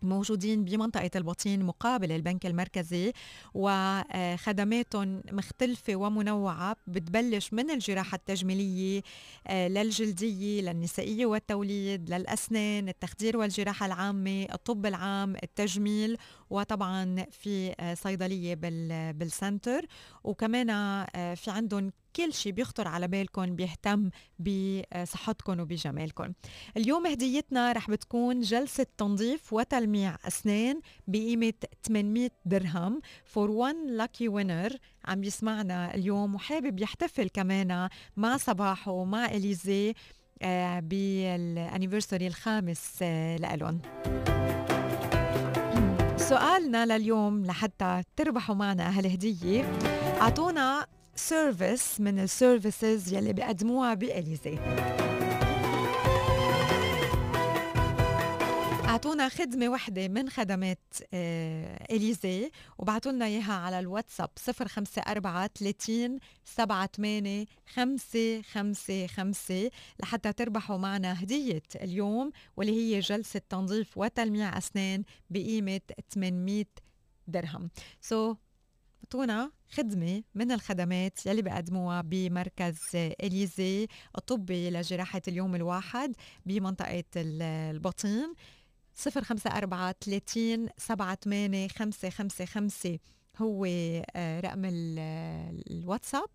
[0.02, 3.12] موجودين بمنطقة البطين مقابل البنك المركزي
[3.54, 9.02] وخدماتهم مختلفة ومنوعة بتبلش من الجراحة التجميلية
[9.46, 16.16] آه، للجلدية للنسائية والتوليد للأسنان التخدير والجراحة العامة الطب العام التجميل
[16.50, 18.54] وطبعا في آه، صيدلية
[19.12, 19.86] بالسنتر
[20.24, 26.32] وكمان آه، في عندهم كل شيء بيخطر على بالكم بيهتم بصحتكم وبجمالكم.
[26.76, 33.00] اليوم هديتنا رح بتكون جلسة تنظيف وتلميع أسنان بقيمة 800 درهم
[33.34, 34.76] for one lucky winner.
[35.04, 39.94] عم يسمعنا اليوم وحابب يحتفل كمان مع صباح ومع إليزي
[40.42, 43.02] آه بالانيفرساري الخامس
[43.40, 43.80] لألون
[46.28, 49.78] سؤالنا لليوم لحتى تربحوا معنا هالهدية
[50.20, 54.58] أعطونا service من ال services يلي بيقدموها بإليزي.
[58.98, 67.46] اعطونا خدمة وحدة من خدمات آه، إليزي وبعتوا لنا إياها على الواتساب 054 30 78
[67.74, 69.70] 5 5 5
[70.02, 75.80] لحتى تربحوا معنا هدية اليوم واللي هي جلسة تنظيف وتلميع أسنان بقيمة
[76.14, 76.64] 800
[77.28, 77.70] درهم.
[78.00, 78.36] سو so,
[79.04, 83.86] اعطونا خدمة من الخدمات يلي بقدموها بمركز إليزي
[84.18, 88.34] الطبي لجراحة اليوم الواحد بمنطقة البطين.
[88.98, 92.98] صفر خمسة أربعة ثلاثين سبعة ثمانية خمسة خمسة خمسة.
[93.36, 93.64] هو
[94.16, 94.62] آه، رقم
[95.70, 96.28] الواتساب.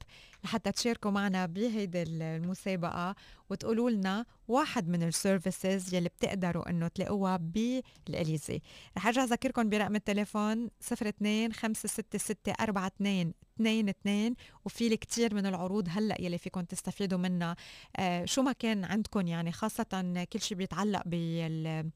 [0.43, 3.15] لحتى تشاركوا معنا بهيدي المسابقة
[3.49, 8.61] وتقولوا لنا واحد من ال services يلي بتقدروا إنه تلاقوها بالإليزي.
[8.97, 14.35] رح أرجع أذكركم برقم التليفون 02 566 42 22
[14.65, 17.55] وفي كتير من العروض هلأ يلي فيكم تستفيدوا منها.
[17.95, 21.91] آه شو ما كان عندكم يعني خاصة كل شيء بيتعلق بال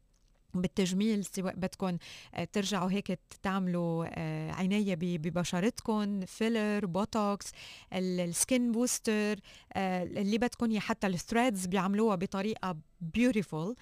[0.62, 1.98] بالتجميل سواء بدكم
[2.36, 7.52] آه، ترجعوا هيك تعملوا آه، عناية ببشرتكم filler بوتوكس
[7.94, 9.40] ال skin booster
[9.74, 13.76] آه، اللي بدكم حتى ال threads بيعملوها بطريقة beautiful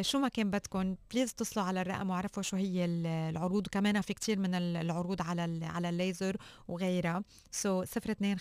[0.00, 3.66] شو ما كان بدكم please اتصلوا على الرقم وعرفوا شو هي العروض.
[3.66, 6.36] وكمان في كتير من العروض على على الليزر
[6.68, 7.24] وغيرها.
[7.50, 8.36] so so 02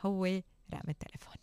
[0.00, 0.24] هو
[0.74, 1.34] رقم التليفون.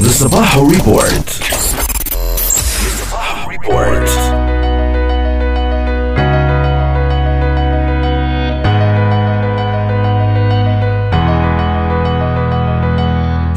[0.00, 1.24] The Sabaho Report.
[1.24, 1.44] The
[2.90, 4.43] Sabaho Report.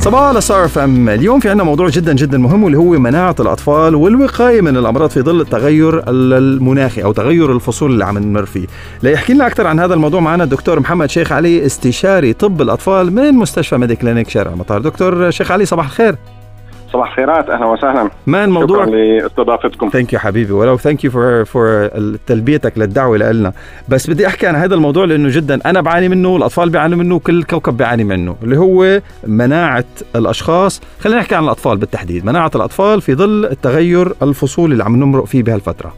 [0.08, 0.40] صباحو على
[0.84, 4.78] أف إم اليوم في عندنا موضوع جدا جدا مهم واللي هو مناعة الأطفال والوقاية من
[4.78, 8.68] الأمراض في ظل التغير المناخي أو تغير الفصول اللي عم نمر فيه.
[9.04, 13.34] ليحكي لنا أكثر عن هذا الموضوع معنا الدكتور محمد شيخ علي استشاري طب الأطفال من
[13.34, 16.16] مستشفى ميدي كلينيك شارع المطار دكتور شيخ علي صباح الخير.
[16.94, 18.10] صباح الخيرات أهلا وسهلا.
[18.28, 19.90] ما الموضوع شكرا لاستضافتكم.
[19.90, 21.90] thank you حبيبي ولو thank you for for
[22.28, 23.54] تلبيتك للدعوة لنا
[23.90, 27.38] بس بدي أحكي عن هذا الموضوع لأنه جدا أنا بعاني منه والأطفال بيعانوا منه وكل
[27.38, 29.86] الكوكب بيعاني منه اللي هو مناعة
[30.16, 30.82] الأشخاص.
[31.00, 32.26] خلينا نحكي عن الأطفال بالتحديد.
[32.26, 35.94] مناعة الأطفال في ظل التغير الفصولي اللي عم نمرق فيه بهالفترة.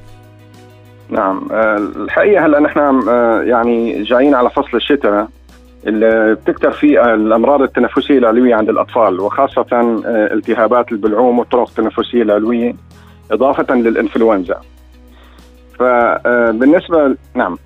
[1.09, 2.79] نعم آه، الحقيقة هلأ نحن
[3.09, 5.27] آه، يعني جايين على فصل الشتاء.
[5.86, 12.75] بتكثر فيه الأمراض التنفسية العلوية عند الأطفال وخاصة آه، التهابات البلعوم والطرق التنفسية العلوية
[13.32, 14.61] إضافة للإنفلونزا.
[15.80, 17.57] فبالنسبه نعم.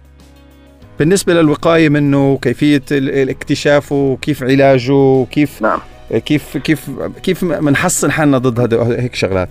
[1.00, 5.80] بالنسبة للوقاية منه كيفية الاكتشافه وكيف علاجه وكيف نعم.
[6.26, 6.90] كيف كيف
[7.24, 9.50] كيف بنحصن حالنا ضد هيك شغلات؟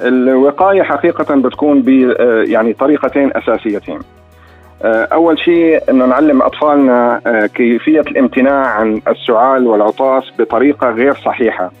[0.00, 3.94] الوقاية حقيقة بتكون ب آه، يعني طريقتين أساسيتين.
[3.96, 4.21] آه،
[4.84, 11.72] أول شيء إنه نعلم أطفالنا آه، كيفية الامتناع عن السعال والعطاس بطريقة غير صحيحة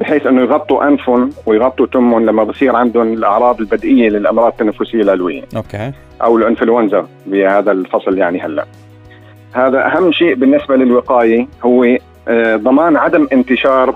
[0.00, 5.92] بحيث إنه يغطوا أنفهم ويغطوا تمهم لما بصير عندهم الأعراض البدئية للأمراض التنفسية العلويه أوكي.
[6.22, 8.64] أو الإنفلونزا بهذا الفصل يعني هلا.
[9.52, 11.84] هذا أهم شيء بالنسبة للوقاية هو
[12.28, 13.94] آه، ضمان عدم انتشار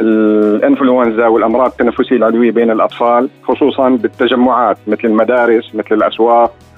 [0.00, 6.73] الإنفلونزا والأمراض التنفسية العدويه بين الأطفال خصوصا بالتجمعات مثل المدارس مثل الأسواق آه،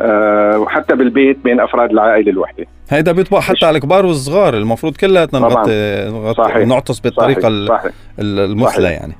[0.00, 2.66] وحتى بالبيت بين أفراد العائلة الوحدة.
[2.90, 7.80] هيدا بيطبق حتى على الكبار والصغار المفروض كلياتنا نغطي نغطي نعطس بالطريقة صحيح.
[7.80, 7.92] صحيح.
[8.18, 9.12] المثلى يعني.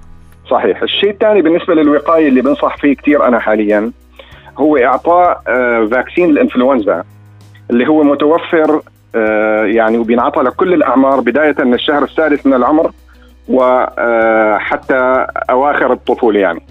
[0.51, 0.83] صحيح.
[0.83, 3.93] الشيء الثاني بالنسبة للوقاية اللي بنصح فيه كثير أنا حاليا
[4.59, 7.05] هو إعطاء آه، فاكسين الانفلونزا
[7.71, 8.83] اللي هو متوفر
[9.15, 12.91] آه، يعني وبينعطى لكل الأعمار بداية من الشهر السادس من العمر
[13.49, 16.63] وحتى أواخر الطفولة يعني.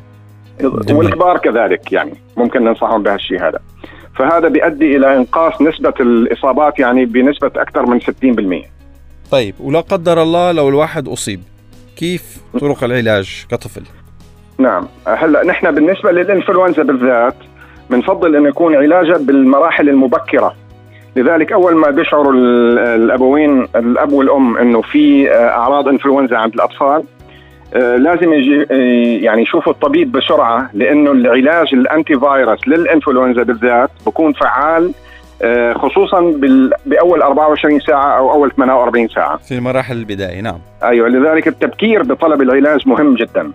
[0.61, 0.95] جميل.
[0.95, 3.59] والكبار كذلك يعني ممكن ننصحهم بهالشيء هذا.
[4.15, 8.65] فهذا بيؤدي إلى إنقاص نسبة الإصابات يعني بنسبة أكثر من 60%
[9.31, 11.39] طيب ولا قدر الله لو الواحد أصيب
[11.95, 13.83] كيف طرق العلاج كطفل؟
[14.57, 14.87] نعم.
[15.07, 17.35] هلأ نحن بالنسبة للإنفلونزا بالذات
[17.89, 20.55] بنفضل انه يكون علاجها بالمراحل المبكرة.
[21.15, 22.31] لذلك أول ما بيشعر
[22.95, 27.03] الأبوين الأب والأم إنه في أعراض إنفلونزا عند الأطفال آه،
[27.75, 34.93] لازم يجي آه، يعني يشوفوا الطبيب بسرعة لأنه العلاج الانتي فيروس للإنفلونزا بالذات بكون فعال
[35.41, 36.33] آه، خصوصا
[36.85, 42.41] بأول 24 ساعة أو أول 48 ساعة في مراحل البدايه نعم أيوه لذلك التبكير بطلب
[42.41, 43.51] العلاج مهم جدا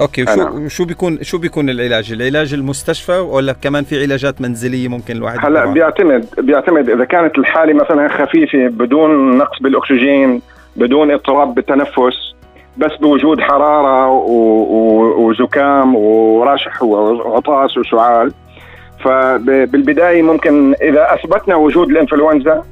[0.00, 0.68] أوكي وشو أنا.
[0.68, 5.64] شو بيكون شو بيكون العلاج؟ العلاج المستشفى ولا كمان في علاجات منزلية ممكن الواحد هلا
[5.64, 10.42] بيعتمد بيعتمد إذا كانت الحالة مثلا خفيفة بدون نقص بالأكسجين
[10.76, 12.34] بدون اضطراب بالتنفس
[12.76, 14.08] بس بوجود حرارة
[15.18, 18.32] وزكام ورشح وعطاس وسعال.
[19.04, 22.62] فبالبداية ممكن إذا أثبتنا وجود الإنفلونزا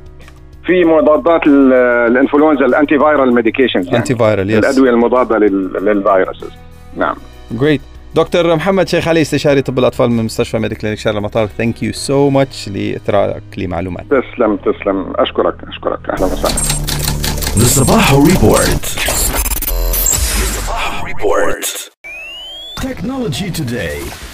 [0.66, 6.50] في مضادات الإنفلونزا ال antiviral medications antiviral yes الأدوية المضادة لل viruses.
[6.96, 7.14] نعم.
[7.50, 7.80] great
[8.14, 11.92] دكتور محمد شيخ علي استشاري طب الأطفال من مستشفى ميدي كلينيك شارع المطار thank you
[11.92, 15.12] so much لاثراءك لمعلومات تسلم تسلم.
[15.16, 16.10] أشكرك أشكرك.
[16.10, 16.80] أهلا وسهلا.
[17.60, 18.82] The Sabaho Report.
[18.82, 19.29] The Sabaho
[21.20, 21.90] Report.
[22.78, 24.29] Technology today.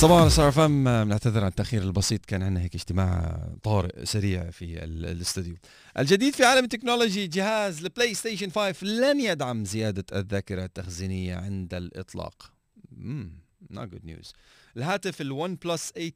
[0.00, 5.56] صباح صار فم بنعتذر عن التأخير البسيط كان عندنا هيك اجتماع طارئ سريع في الاستوديو.
[5.98, 12.52] الجديد في عالم التكنولوجي جهاز البلاي ستيشن 5 لن يدعم زيادة الذاكرة التخزينية عند الإطلاق.
[12.96, 13.32] امم
[13.72, 14.32] not good news.
[14.76, 16.12] الهاتف الون بلس 8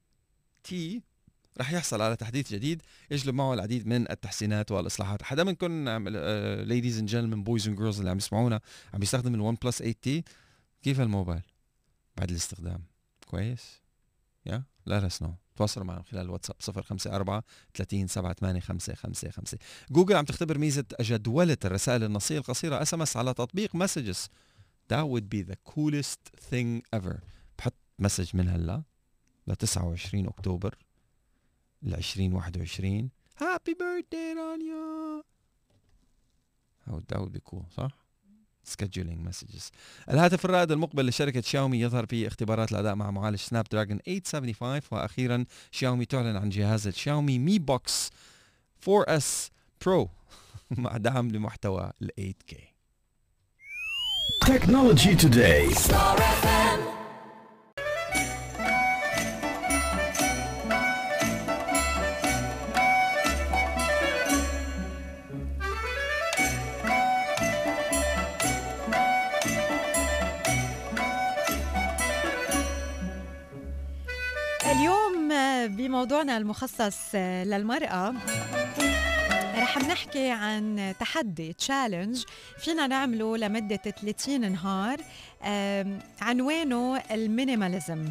[0.65, 1.03] تي
[1.61, 5.23] رح يحصل على تحديث جديد يجلب معه العديد من التحسينات والإصلاحات.
[5.23, 5.89] حدا منكم
[6.69, 8.61] ladies and gentlemen boys and girls اللي عم يسمعونا
[8.95, 10.25] عم يستخدم ال OnePlus 8T
[10.83, 11.43] كيف الموبايل؟
[12.17, 12.92] بعد الاستخدام.
[13.33, 13.81] كويس؟
[14.47, 17.43] يلا let us know تواصلوا معنا خلال الواتساب 054
[17.75, 19.59] 30 78 555
[19.91, 24.29] جوجل عم تختبر ميزة جدولة الرسائل النصية القصيرة SMS على تطبيق Messages
[24.93, 26.21] That would be the coolest
[26.51, 27.17] thing ever.
[27.59, 28.83] بحط message من هلا
[29.47, 30.79] ل 29 أكتوبر
[31.83, 35.23] ل 2021 happy birthday رانيا.
[36.89, 38.02] That would be cool صح؟
[38.67, 39.71] Scheduling messages.
[40.11, 46.05] الهاتف الرائد المقبل لشركة شاومي يظهر في اختبارات الأداء مع معالج Snapdragon 875 وأخيرا شاومي
[46.05, 48.11] تعلن عن جهاز الشاومي Mi Box
[48.87, 49.51] 4S
[49.87, 50.09] Pro
[50.71, 52.73] مع دعم لمحتوى ال 8K
[54.45, 55.69] Technology Today.
[75.67, 78.15] بموضوعنا المخصص للمرأة.
[79.57, 82.25] رح نحكي عن تحدي challenge
[82.59, 85.01] فينا نعمله لمدة 30 نهار
[86.21, 88.05] عنوانه ال minimalism.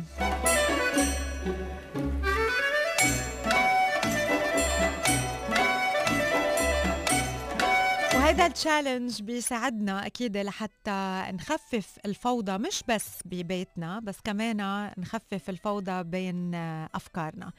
[8.31, 16.03] هذا ال challenge بيساعدنا أكيد لحتى نخفف الفوضى مش بس ببيتنا بس كمان نخفف الفوضى
[16.03, 16.55] بين
[16.95, 17.51] أفكارنا.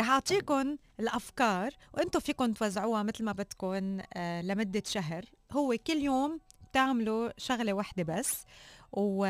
[0.00, 5.24] رح اعطيكم الأفكار وأنتم فيكم توزعوها مثل ما بدكم آه، لمدة شهر.
[5.52, 8.44] هو كل يوم بتعملوا شغلة واحدة بس.
[8.92, 9.20] و...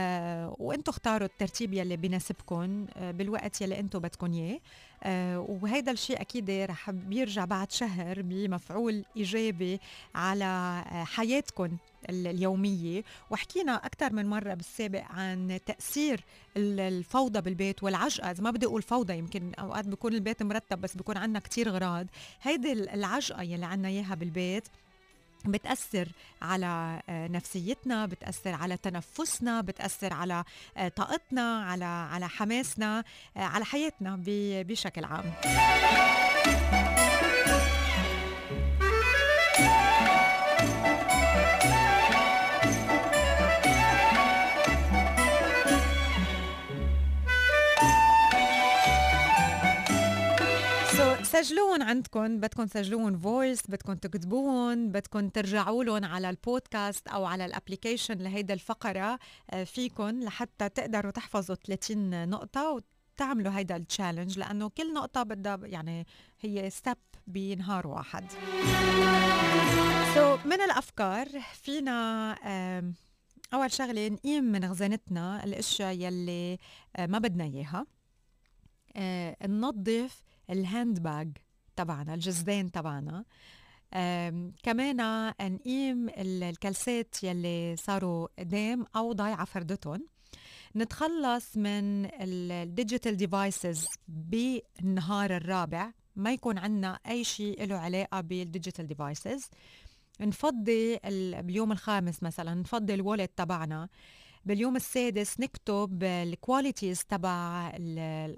[0.58, 4.60] وأنتم اختاروا الترتيب يلي بيناسبكم آه، بالوقت يلي أنتم بدكم اياه.
[5.02, 9.80] آه، وهيدا الشيء أكيد رح بيرجع بعد شهر بمفعول إيجابي
[10.14, 11.76] على آه، حياتكم
[12.10, 13.02] اليومية.
[13.30, 16.24] وحكينا أكثر من مرة بالسابق عن تأثير
[16.56, 18.30] الفوضى بالبيت والعجقة.
[18.30, 22.06] إذا ما بدي أقول فوضى يمكن أوقات بيكون البيت مرتب بس بيكون عندنا كتير غراض.
[22.42, 24.68] هيدي العجقة يلي عنا إياها بالبيت
[25.44, 26.08] بتأثر
[26.42, 30.44] على آه، نفسيتنا بتأثر على تنفسنا بتأثر على
[30.76, 33.04] آه، طاقتنا على على حماسنا
[33.36, 35.32] آه، على حياتنا بشكل عام.
[51.42, 57.50] سجلوهم عندكم بدكم تسجلوهم voice بدكم تكتبوهم بدكم ترجعوا لهم على البودكاست أو على ال
[57.50, 59.18] application لهيدا الفقرة.
[59.50, 62.82] آه، فيكم لحتى تقدروا تحفظوا 30 نقطة
[63.16, 66.06] تعملوا هيدا التشالنج لأنه كل نقطة بدها يعني
[66.40, 68.24] هي step بنهار واحد.
[70.14, 71.28] so so, من الأفكار
[71.62, 72.34] فينا
[73.54, 76.58] أول شغلة نقيم من خزانتنا الأشياء يلي
[76.96, 77.86] آه، ما بدنا إياها.
[78.96, 81.36] آه، ننظف ال hand bag
[81.76, 83.24] تبعنا الجزدان تبعنا.
[84.62, 84.96] كمان
[85.40, 90.06] نقيم الكلسات يلي صاروا قدام أو ضايعة فردتهم.
[90.76, 95.92] نتخلص من ال digital devices بالنهار الرابع.
[96.16, 99.50] ما يكون عندنا أي شيء له علاقة بال digital devices
[100.20, 100.98] نفضي
[101.42, 103.88] باليوم الخامس مثلا نفضي ال wallet تبعنا.
[104.44, 107.72] باليوم السادس نكتب ال qualities تبع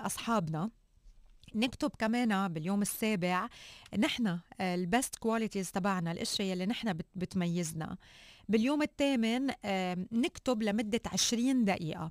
[0.01, 0.71] أصحابنا.
[1.55, 3.49] نكتب كمان باليوم السابع
[3.99, 7.97] نحن ال best qualities تبعنا الإشياء اللي نحن بتميزنا.
[8.49, 9.47] باليوم الثامن
[10.13, 12.11] نكتب لمدة 20 دقيقة.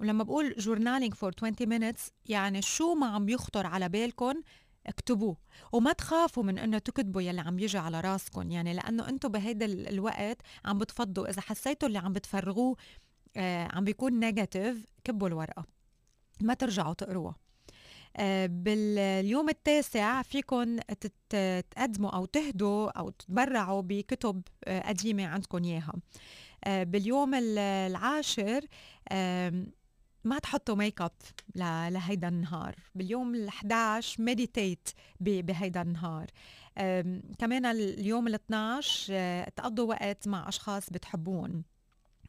[0.00, 4.42] ولما بقول journaling for 20 minutes يعني شو ما عم يخطر على بالكم
[4.86, 5.36] اكتبوه.
[5.72, 10.38] وما تخافوا من إنه تكتبوا يلي عم يجي على راسكم يعني لأنه أنتم بهيدا الوقت
[10.64, 11.30] عم بتفضوا.
[11.30, 12.76] إذا حسيتوا اللي عم بتفرغوه
[13.36, 15.64] آه عم بيكون negative كبوا الورقة.
[16.40, 17.34] ما ترجعوا تقروها.
[17.34, 17.47] آه،
[18.46, 20.76] باليوم التاسع فيكم
[21.28, 25.92] تقدموا أو تهدوا أو تتبرعوا بكتب آه، قديمة عندكم إياها.
[26.64, 28.60] آه، باليوم العاشر
[30.24, 31.12] ما تحطوا ميك اب
[31.56, 32.74] لهيدا النهار.
[32.94, 34.88] باليوم ال11 meditate
[35.20, 36.26] بهيدا النهار.
[37.38, 39.12] كمان اليوم ال12
[39.56, 41.64] تقضوا وقت مع أشخاص بتحبون.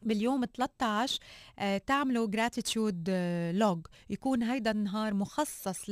[0.02, 1.18] باليوم 13
[1.58, 3.10] آه، تعملوا gratitude
[3.54, 5.90] log يكون هيدا النهار مخصص.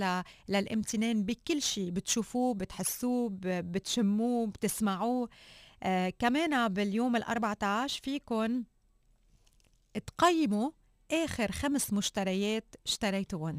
[0.49, 5.29] للامتنان بكل شيء بتشوفوه بتحسوه بتشموه بتسمعوه.
[5.83, 8.65] آه كمان باليوم ال 14 فيكم
[10.07, 10.71] تقيموا
[11.13, 13.59] آخر خمس مشتريات اشتريتوهم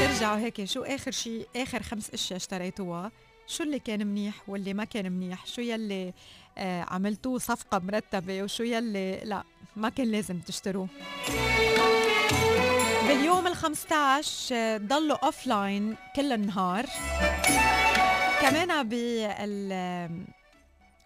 [0.00, 3.12] ترجعوا هيك شو آخر شيء آخر خمس أشياء اشتريتوها؟
[3.46, 6.14] شو اللي كان منيح واللي ما كان منيح؟ شو يلي آه
[6.58, 9.42] عملتوه صفقة مرتبة وشو يلي؟ لا
[9.76, 10.88] ما كان لازم تشتروه.
[13.08, 16.86] باليوم ال 15 آه، ضلوا offline كل النهار.
[18.42, 20.26] كمان بال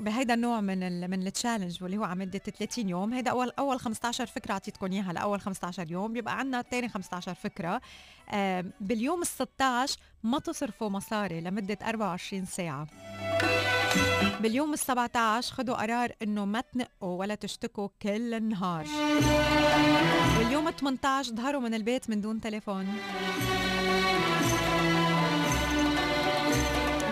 [0.00, 3.14] بهيدا النوع من ال من ال challenge واللي هو على مده 30 يوم.
[3.14, 6.12] هيدا أول أول 15 فكرة اعطيتكم إياها لأول 15 يوم.
[6.12, 7.80] بيبقى عندنا ثاني 15 فكرة.
[8.30, 12.86] آه باليوم ال 16 ما تصرفوا مصاري لمدة 24 ساعة.
[14.40, 18.86] باليوم ال 17 خذوا قرار إنه ما تنقوا ولا تشتكوا كل النهار.
[20.38, 22.86] باليوم ال 18 ظهروا من البيت من دون تليفون.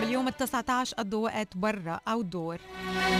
[0.01, 2.57] باليوم ال 19 قضوا وقت برا أو دور.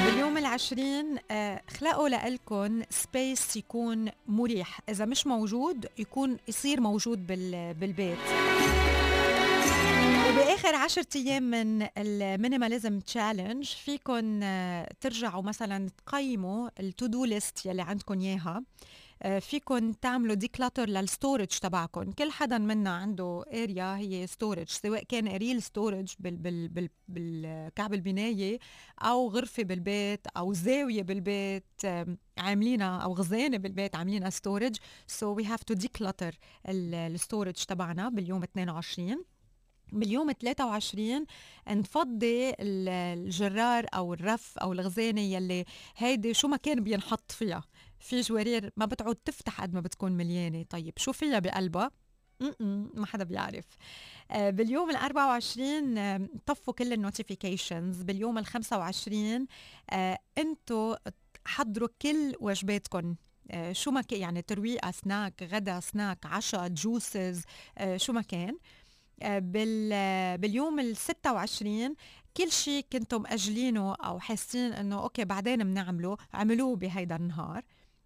[0.05, 4.79] باليوم العشرين آه، خلقوا لإلكم سبيس يكون مريح.
[4.89, 7.27] إذا مش موجود يكون يصير موجود
[7.79, 8.52] بالبيت.
[10.63, 14.39] وباخر عشرة أيام من ال minimalism challenge فيكم
[15.01, 18.63] ترجعوا مثلا تقيموا ال to do list يلي عندكم إياها.
[19.21, 25.03] آه، فيكم تعملوا declutter لل storage تبعكم كل حدا منا عنده area هي storage سواء
[25.03, 28.59] كان real storage بال بال بال بالكعب البناية
[28.99, 31.81] أو غرفة بالبيت أو زاوية بالبيت
[32.37, 34.75] عاملينها أو خزانة بالبيت عاملينها storage
[35.07, 36.35] so we have to declutter
[36.69, 39.32] ال storage تبعنا باليوم 22
[39.91, 41.25] باليوم 23
[41.69, 45.65] نفضي الجرار أو الرف أو الخزانة يلي
[45.97, 47.63] هيدي شو ما كان بينحط فيها.
[47.99, 50.63] في جوارير ما بتعود تفتح قد ما بتكون مليانة.
[50.63, 51.91] طيب شو فيها بقلبها؟
[52.93, 53.65] ما حدا بيعرف.
[54.31, 59.47] آه، باليوم ال 24 آه، طفوا كل ال notifications باليوم ال 25
[60.37, 60.95] انتو
[61.45, 63.15] حضروا كل وجباتكم
[63.51, 67.43] آه، شو ما كان يعني ترويقة سناك غدا سناك عشاء juices
[67.77, 68.49] آه، شو ما كان.
[68.49, 68.57] آه،
[69.21, 71.95] باليوم ال 26
[72.37, 77.63] كل شيء كنتم مأجلينه أو حاسين إنه okay بعدين بنعمله عملوه بهيدا النهار.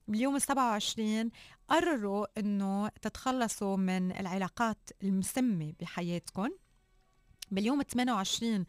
[0.08, 1.32] باليوم ال 27
[1.68, 6.50] قرروا إنه تتخلصوا من العلاقات المسمة بحياتكم.
[7.52, 8.66] باليوم 28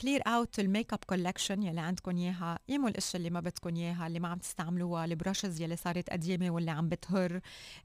[0.00, 4.06] clear out ال make up collection يلي عندكم إياها قيموا الاشياء اللي ما بدكم إياها
[4.06, 7.40] اللي ما عم تستعملوها ال brushes يلي صارت قديمة واللي عم بتهر.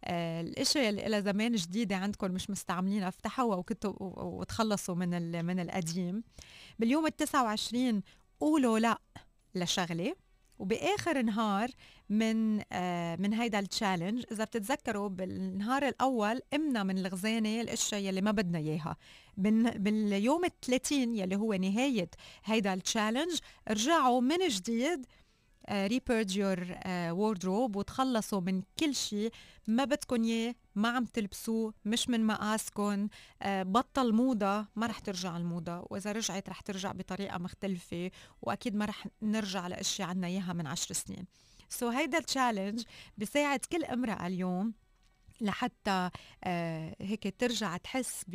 [0.06, 6.24] آه الاشياء يلي لها زمان جديدة عندكم مش مستعملينها افتحوها وكتوا وتخلصوا من من القديم.
[6.80, 8.02] باليوم ال 29
[8.40, 9.00] قولوا لا
[9.56, 10.16] لشغلة.
[10.60, 11.70] وبآخر نهار
[12.10, 18.22] من آه من هيدا ال challenge إذا بتتذكروا بالنهار الأول قمنا من الخزانه الاشياء يلي
[18.22, 18.98] ما بدنا إياها.
[19.38, 22.10] باليوم ال 30 يلي هو نهاية
[22.46, 23.40] هيدا ال challenge
[23.70, 25.06] رجعوا من جديد
[25.72, 29.32] repurge your wardrobe وتخلصوا من كل شيء
[29.68, 33.08] ما بدكم إياه ما عم تلبسوه مش من مقاسكم
[33.42, 35.86] آه بطل موضة ما رح ترجع الموضة.
[35.90, 40.94] وإذا رجعت رح ترجع بطريقة مختلفة وأكيد ما رح نرجع لأشياء عنا إياها من عشر
[40.94, 41.26] سنين.
[41.70, 42.84] so هيدا ال challenge
[43.18, 44.74] بيساعد كل امرأة اليوم
[45.42, 46.10] لحتى
[46.44, 48.26] آه هيك ترجع تحس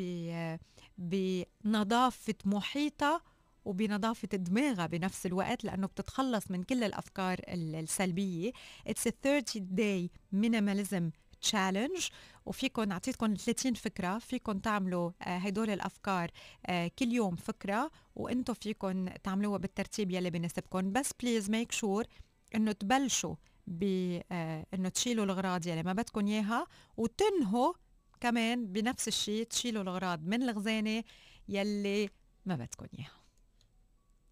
[0.98, 3.20] بنظافة محيطها
[3.64, 8.52] وبنظافة دماغها بنفس الوقت لأنه بتتخلص من كل الأفكار السلبية.
[8.88, 12.08] It's a 30 day minimalism challenge
[12.46, 14.18] وفيكم اعطيتكم 30 فكرة.
[14.18, 16.30] فيكم تعملوا آه، هدول الأفكار
[16.66, 17.90] آه، كل يوم فكرة.
[18.16, 22.04] وأنتم فيكم تعملوها بالترتيب يلي بناسبكم بس please make sure
[22.54, 23.34] إنه تبلشوا
[23.66, 23.84] ب
[24.32, 26.66] آه، تشيلوا الاغراض يلي ما بدكم إياها.
[26.96, 27.72] وتنهوا
[28.20, 31.04] كمان بنفس الشيء تشيلوا الاغراض من الخزانة
[31.48, 32.08] يلي
[32.46, 33.23] ما بدكم إياها.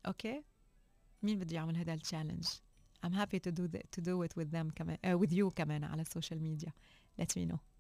[0.06, 0.42] okay
[1.22, 2.46] مين بده يعمل هذا ال challenge
[3.06, 5.84] I'm happy to do the, to do it with them كمان uh, with you كمان
[5.84, 6.72] على ال social media
[7.20, 7.71] let me know.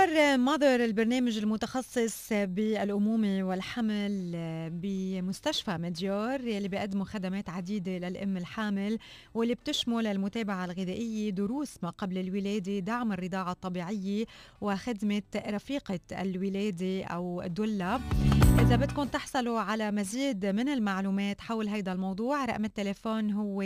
[0.00, 4.32] ميديار ماذر البرنامج المتخصص بالأمومة والحمل
[4.72, 8.98] بمستشفى مديار يلي بيقدموا خدمات عديدة للأم الحامل
[9.34, 14.24] واللي بتشمل المتابعة الغذائية دروس ما قبل الولادة دعم الرضاعة الطبيعية
[14.60, 18.00] وخدمة رفيقة الولادة أو الدولة.
[18.58, 23.62] إذا بدكم تحصلوا على مزيد من المعلومات حول هذا الموضوع رقم التليفون هو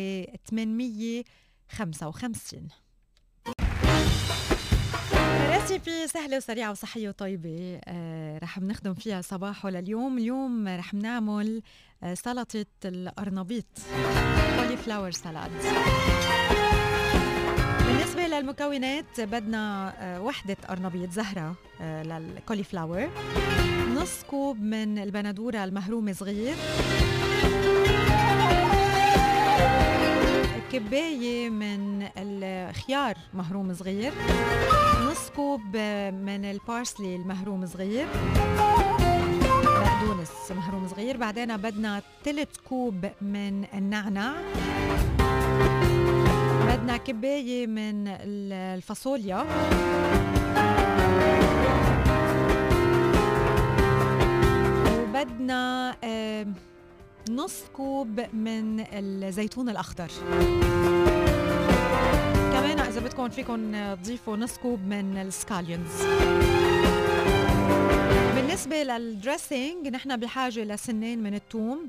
[0.50, 2.83] 855
[5.64, 7.80] recipe سهلة وسريعة وصحية وطيبة.
[7.84, 10.18] آه رح بنختم فيها صباحو لليوم.
[10.18, 11.62] اليوم رح نعمل
[12.02, 13.64] آه سلطة القرنبيط
[14.56, 15.50] cauliflower salad
[17.86, 23.10] بالنسبة للمكونات بدنا آه وحدة قرنبيط زهرة آه لل cauliflower
[23.94, 26.54] نص كوب من البندورة المهرومة صغير.
[30.74, 34.12] كباية من الخيار مهروم صغير.
[35.10, 35.76] نص كوب
[36.26, 38.06] من البارسلي المهروم صغير.
[39.64, 41.16] بقدونس مهروم صغير.
[41.16, 44.34] بعدين بدنا ثلث كوب من النعناع.
[46.66, 48.08] بدنا كباية من
[48.52, 49.46] الفاصوليا.
[54.90, 55.96] وبدنا
[57.30, 60.08] نص كوب من الزيتون الأخضر.
[62.52, 66.02] كمان إذا بدكم فيكم تضيفوا نص كوب من ال scallions
[68.34, 71.88] بالنسبة لل dressing نحن بحاجة لسنين من الثوم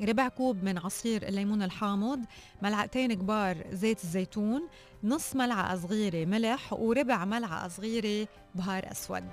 [0.00, 2.20] ربع كوب من عصير الليمون الحامض
[2.62, 4.62] ملعقتين كبار زيت الزيتون
[5.04, 9.24] نص ملعقة صغيرة ملح وربع ملعقة صغيرة بهار أسود.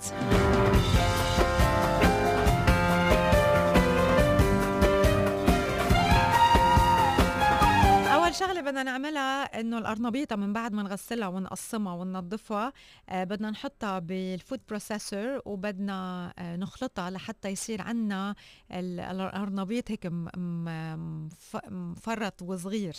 [8.40, 12.74] شغلة بدنا نعملها إنه القرنبيطه من بعد ما نغسلها ونقسمها وننظفها
[13.10, 18.36] آه بدنا نحطها بال food processor وبدنا آه نخلطها لحتى يصير عنا
[18.72, 20.08] القرنبيط هيك
[21.72, 22.96] مفرط وصغير.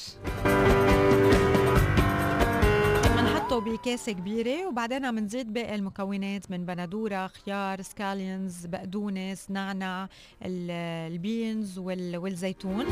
[3.50, 10.08] بنحطه بكاسة كبيرة وبعدين بنزيد باقي المكونات من بندورة خيار scallions بقدونس نعنع
[10.42, 12.86] ال beans والزيتون.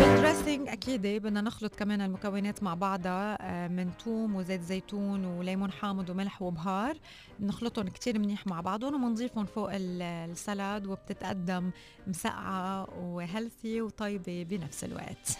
[0.00, 5.72] وال dressing أكيد بدنا نخلط كمان المكونات مع بعضها آه، من ثوم وزيت زيتون وليمون
[5.72, 6.96] حامض وملح وبهار.
[7.38, 11.70] بنخلطهم كتير منيح مع بعضهم وبنضيفهم فوق ال salad وبتتقدم
[12.06, 15.38] مسقعة و healthy وطيبة بنفس الوقت.